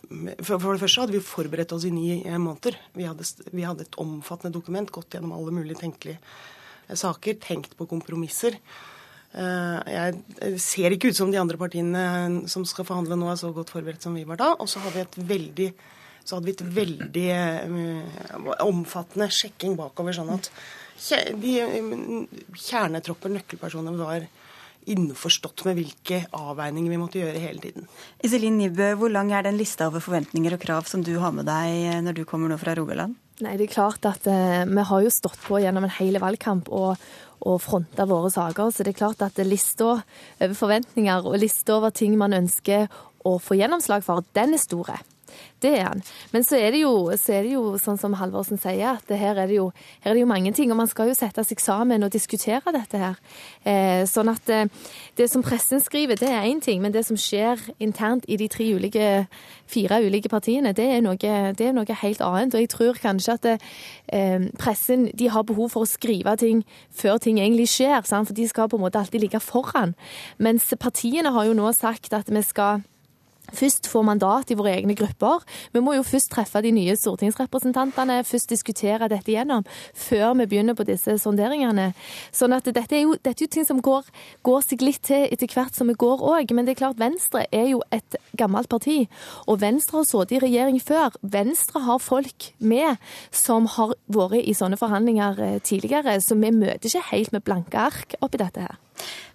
[0.45, 2.78] for, det første hadde vi forberedt oss i ni eh, måneder.
[2.97, 6.20] Vi hadde, vi hadde, et omfattende dokument, gått gjennom alle mulige tenkelige
[6.89, 8.55] saker, tenkt på kompromisser.
[9.30, 13.70] Jeg ser ikke ut som de andre partiene som skal forhandle nå, er så godt
[13.70, 14.47] forberedt som vi var da.
[14.57, 15.67] Og så hadde vi et veldig
[16.26, 17.30] så hadde vi et veldig
[18.65, 20.49] omfattende sjekking bakover, sånn at
[20.99, 21.53] de
[22.59, 24.27] kjernetropper, nøkkelpersoner, var
[24.89, 27.87] innforstått med hvilke avveininger vi måtte gjøre hele tiden.
[28.25, 31.49] Iselin Nibø, hvor lang er den lista over forventninger og krav som du har med
[31.49, 33.17] deg eh, når du kommer nå fra Rogaland?
[33.43, 36.71] Nei, det er klart at eh, Vi har jo stått på gjennom en hel valgkamp
[36.75, 36.97] og,
[37.39, 38.73] og fronta våre saker.
[38.73, 42.89] Så det er klart at lista over forventninger og lista over ting man ønsker
[43.27, 44.99] å få gjennomslag for, den er store.
[45.59, 46.01] Det er han.
[46.31, 49.67] Men så er jo, er det jo sånn som Halvorsen sier, at her er, jo,
[49.99, 50.71] her, er det jo, mange ting.
[50.71, 53.17] Og man skal jo sette seg sammen og diskutere dette her.
[53.67, 54.69] Eh, sånn at eh,
[55.19, 56.79] det som pressen skriver, det er én ting.
[56.83, 59.09] Men det som skjer internt i de tre ulike,
[59.69, 62.55] fire ulike partiene, det er noe, det er noe helt annet.
[62.55, 66.63] Og jeg tror kanskje at eh, pressen de har behov for å skrive ting
[66.95, 68.07] før ting egentlig skjer.
[68.07, 68.31] Sant?
[68.31, 69.97] For de skal på en måte alltid ligge foran.
[70.39, 72.79] Mens partiene har jo nå sagt at vi skal
[73.55, 75.43] først få mandat i våre egne grupper.
[75.73, 80.77] Vi må jo først treffe de nye stortingsrepresentantene, først diskutere dette gjennom, før vi begynner
[80.77, 81.91] på disse sonderingene.
[82.35, 84.07] Sånn at dette er jo, dette er jo ting som går,
[84.45, 86.53] går, seg litt til etter hvert som vi går òg.
[86.55, 89.01] Men det er klart Venstre er jo et gammelt parti,
[89.47, 91.15] og Venstre har sittet i regjering før.
[91.21, 92.99] Venstre har folk med
[93.31, 97.87] som har vært i sånne forhandlinger eh, tidligere, så vi møter ikke helt med blanke
[97.89, 98.77] ark oppi dette her.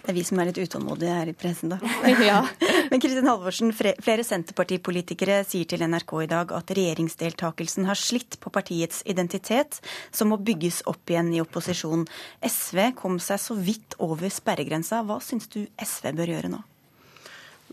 [0.05, 1.79] Det er vi som er litt utålmodige her i pressen, da.
[2.29, 2.43] ja.
[2.91, 8.53] Men Kristin Halvorsen, flere Senterpartipolitikere sier til NRK i dag at regjeringsdeltakelsen har slitt på
[8.53, 9.79] partiets identitet,
[10.13, 12.05] som må bygges opp igjen i opposisjon.
[12.45, 15.01] SV kom seg så vidt over sperregrensa.
[15.09, 16.61] Hva syns du SV bør gjøre nå?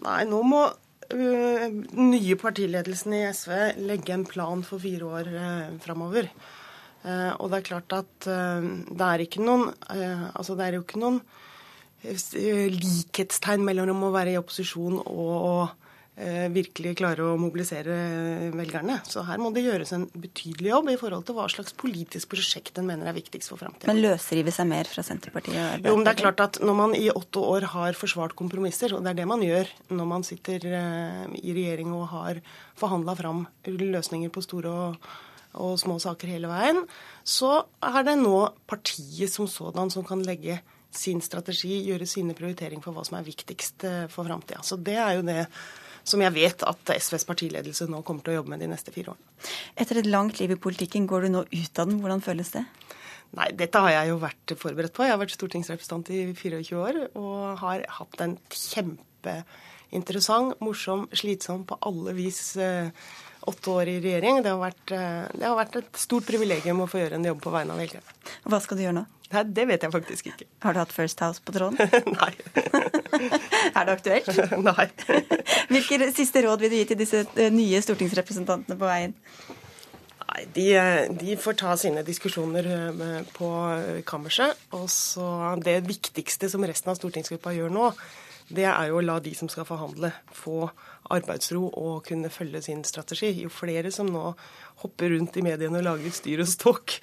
[0.08, 1.68] Nei, nå må uh,
[2.00, 6.32] nye partiledelsen i SV legge en plan for fire år uh, framover.
[7.04, 10.76] Uh, og det er klart at uh, det er ikke noen uh, Altså det er
[10.78, 11.18] jo ikke noen
[12.04, 15.56] likhetstegn mellom å være i opposisjon og å
[16.52, 18.98] virkelig klare å mobilisere velgerne.
[19.08, 22.78] Så her må det gjøres en betydelig jobb i forhold til hva slags politisk prosjekt
[22.78, 23.88] en mener er viktigst for framtida.
[23.90, 25.88] Men løsrive seg mer fra Senterpartiet?
[25.88, 29.06] Jo, men det er klart at Når man i åtte år har forsvart kompromisser, og
[29.06, 32.44] det er det man gjør når man sitter i regjering og har
[32.78, 35.12] forhandla fram løsninger på store og
[35.60, 36.78] og små saker hele veien,
[37.28, 38.38] så er det nå
[38.72, 40.62] partiet som sådan som kan legge
[40.96, 44.64] sin strategi, gjøre sine prioriteringer for hva som er viktigst eh, for framtida.
[44.66, 45.46] Så det er jo det
[46.04, 49.14] som jeg vet at SVs partiledelse nå kommer til å jobbe med de neste fire
[49.14, 49.50] årene.
[49.80, 52.02] Etter et langt liv i politikken, går du nå ut av den.
[52.02, 52.64] Hvordan føles det?
[53.38, 55.06] Nei, dette har jeg jo vært forberedt på.
[55.06, 61.80] Jeg har vært stortingsrepresentant i 24 år og har hatt en kjempeinteressant, morsom, slitsom på
[61.88, 62.92] alle vis eh,
[63.50, 64.42] åtte år i regjering.
[64.44, 67.42] Det har, vært, eh, det har vært et stort privilegium å få gjøre en jobb
[67.44, 68.16] på vegne av velgerne.
[68.46, 69.06] Hva skal du gjøre nå?
[69.32, 70.48] Nei, Det vet jeg faktisk ikke.
[70.66, 71.80] Har du hatt First House på tråden?
[72.20, 72.34] Nei.
[73.78, 74.30] er det aktuelt?
[74.70, 74.88] Nei.
[75.72, 79.16] Hvilke siste råd vil du gi til disse eh, nye stortingsrepresentantene på veien?
[80.32, 80.68] Nei, de,
[81.20, 83.52] de, får ta sine diskusjoner eh, på
[84.08, 84.60] kammerset.
[84.78, 87.94] Og så Det viktigste som resten av stortingsgruppa gjør nå,
[88.56, 90.70] det er jo å la de som skal forhandle, få
[91.12, 93.32] arbeidsro og kunne følge sin strategi.
[93.44, 94.32] Jo flere som nå
[94.82, 96.96] hopper rundt i mediene og lager styr og ståk,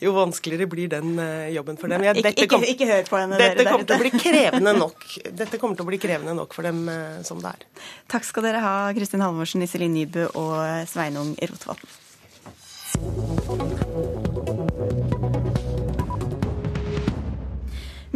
[0.00, 2.04] jo vanskeligere blir den eh, jobben for dem.
[2.06, 5.08] Ja, ikke, kom, ikke, hør på henne, dette kommer til å bli krevende nok.
[5.42, 7.66] Dette kommer til å bli krevende nok for dem eh, som det er.
[8.12, 10.54] Takk skal dere ha, Kristin Halvorsen, Iselin Nybø og
[10.90, 13.84] Sveinung Rotevatn.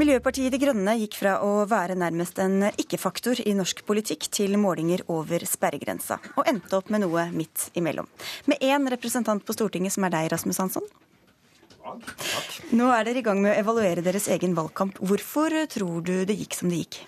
[0.00, 5.02] Miljøpartiet De Grønne gikk fra å være nærmest en ikke-faktor i norsk politikk til målinger
[5.12, 8.08] over sperregrensa, og endte opp med noe midt imellom.
[8.48, 10.86] Med én representant på Stortinget, som er deg, Rasmus Hansson.
[12.72, 14.96] Nå er dere i gang med å evaluere deres egen valgkamp.
[15.04, 17.02] Hvorfor tror du det gikk som det gikk?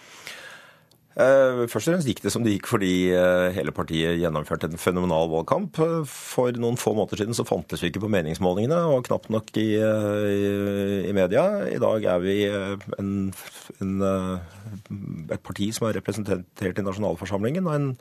[1.13, 4.81] Eh, først og fremst gikk det som det gikk fordi eh, hele partiet gjennomførte en
[4.81, 5.77] fenomenal valgkamp.
[5.85, 9.53] Eh, for noen få måneder siden så fantes vi ikke på meningsmålingene, og knapt nok
[9.61, 10.47] i, i,
[11.11, 11.45] i media.
[11.69, 13.13] I dag er vi en,
[13.83, 13.93] en,
[15.29, 17.69] et parti som er representert i nasjonalforsamlingen.
[17.69, 17.93] og en,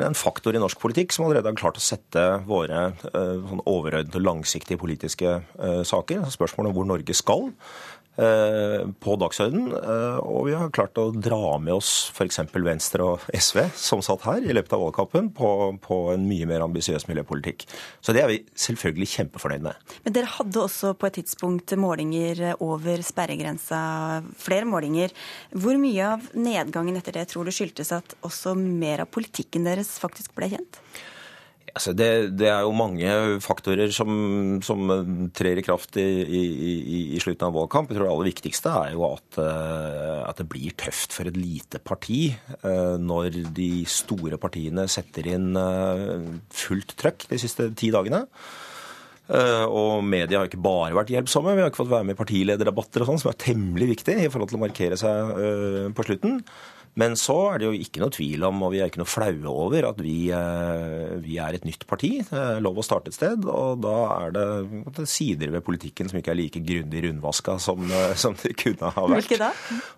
[0.00, 4.78] en faktor i norsk politikk som allerede har klart å sette våre sånn overordnede langsiktige
[4.78, 6.28] politiske saker.
[6.30, 7.48] Spørsmålet om hvor Norge skal.
[8.16, 9.70] Eh, på dagsordenen.
[9.70, 12.40] Eh, og vi har klart å dra med oss f.eks.
[12.52, 15.50] Venstre og SV, som satt her i løpet av valgkampen, på,
[15.80, 17.64] på en mye mer ambisiøs miljøpolitikk.
[18.02, 19.94] Så det er vi selvfølgelig kjempefornøyd med.
[20.04, 23.80] Men dere hadde også på et tidspunkt målinger over sperregrensa,
[24.42, 25.14] flere målinger.
[25.54, 29.94] Hvor mye av nedgangen etter det tror du skyldtes at også mer av politikken deres
[30.02, 30.82] faktisk ble kjent?
[31.70, 32.08] Altså det,
[32.38, 33.10] det, er jo mange
[33.44, 34.10] faktorer som,
[34.64, 34.90] som
[35.36, 36.42] trer i kraft i, i,
[37.14, 37.90] i, slutten av valgkamp.
[37.90, 41.38] Jeg tror det aller viktigste er jo at, eh, at, det blir tøft for et
[41.38, 46.26] lite parti eh, når de store partiene setter inn eh,
[46.62, 48.24] fullt trøkk de siste ti dagene.
[49.30, 51.52] Og media har ikke bare vært hjelpsomme.
[51.54, 54.26] Vi har ikke fått være med i partilederdebatter og sånn, som er temmelig viktig i
[54.26, 55.36] forhold til å markere seg
[55.94, 56.40] på slutten.
[56.98, 59.52] Men så er det jo ikke noe tvil om, og vi er ikke noe flaue
[59.52, 62.10] over, at vi, eh, vi er et nytt parti.
[62.26, 63.46] Det er lov å starte et sted.
[63.46, 68.14] Og da er det sider ved politikken som ikke er like grundig rundvaska som, eh,
[68.18, 69.22] som det kunne ha vært.
[69.22, 69.52] Hvilke da?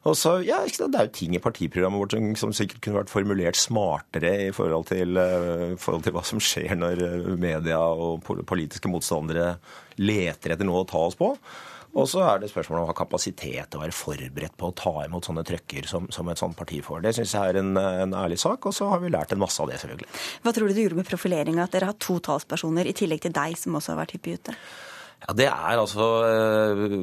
[0.04, 3.12] Og så, ja, Det er jo ting i partiprogrammet vårt som, som sikkert kunne vært
[3.12, 5.16] formulert smartere i forhold til,
[5.78, 9.56] forhold til hva som skjer når media og politiske motstandere
[9.98, 11.36] leter etter noe å ta oss på.
[11.92, 14.92] Og så er det spørsmålet om å ha kapasitet å være forberedt på å ta
[15.04, 17.02] imot sånne trøkker som, som et sånt parti får.
[17.04, 19.60] Det syns jeg er en, en, ærlig sak, og så har vi lært en masse
[19.60, 20.08] av det, selvfølgelig.
[20.44, 23.36] Hva tror du du gjorde med profileringa, at dere har to talspersoner i tillegg til
[23.36, 24.56] deg, som også har vært hyppig ute?
[25.28, 26.96] Ja, Det er altså eh,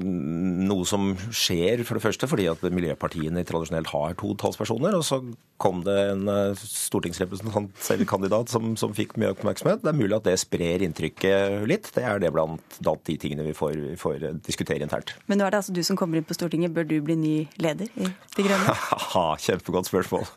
[0.70, 4.98] noe som skjer, for det første fordi at miljøpartiene tradisjonelt har to talspersoner.
[4.98, 5.22] Og så
[5.60, 9.84] kom det en eh, stortingsrepresentant, eller kandidat, som, som, fikk mye oppmerksomhet.
[9.84, 11.92] Det er mulig at det sprer inntrykket litt.
[11.96, 15.16] Det er det blant, de tingene vi får, vi får, diskutere internt.
[15.32, 16.74] Men nå er det altså du som kommer inn på Stortinget.
[16.76, 18.76] Bør du bli ny leder i De Grønne?
[19.46, 20.28] Kjempegodt spørsmål.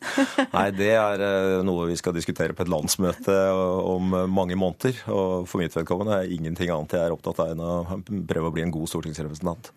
[0.53, 5.03] Nei, det er eh, noe vi skal diskutere på et landsmøte om mange måneder.
[5.11, 7.72] Og for mitt vedkommende er ingenting annet jeg er opptatt av enn å
[8.31, 9.73] prøve å bli en god stortingsrepresentant.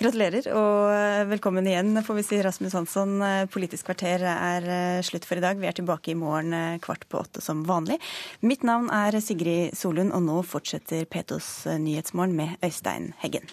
[0.00, 3.18] Gratulerer og velkommen igjen, får vi si, Rasmus Hansson.
[3.52, 5.60] Politisk kvarter er eh, slutt for i dag.
[5.60, 7.98] Vi er tilbake i morgen eh, kvart på åtte som vanlig.
[8.40, 13.44] Mitt navn er Sigrid Solund, og nå fortsetter Petos Nyhetsmorgen med Øystein Heggen.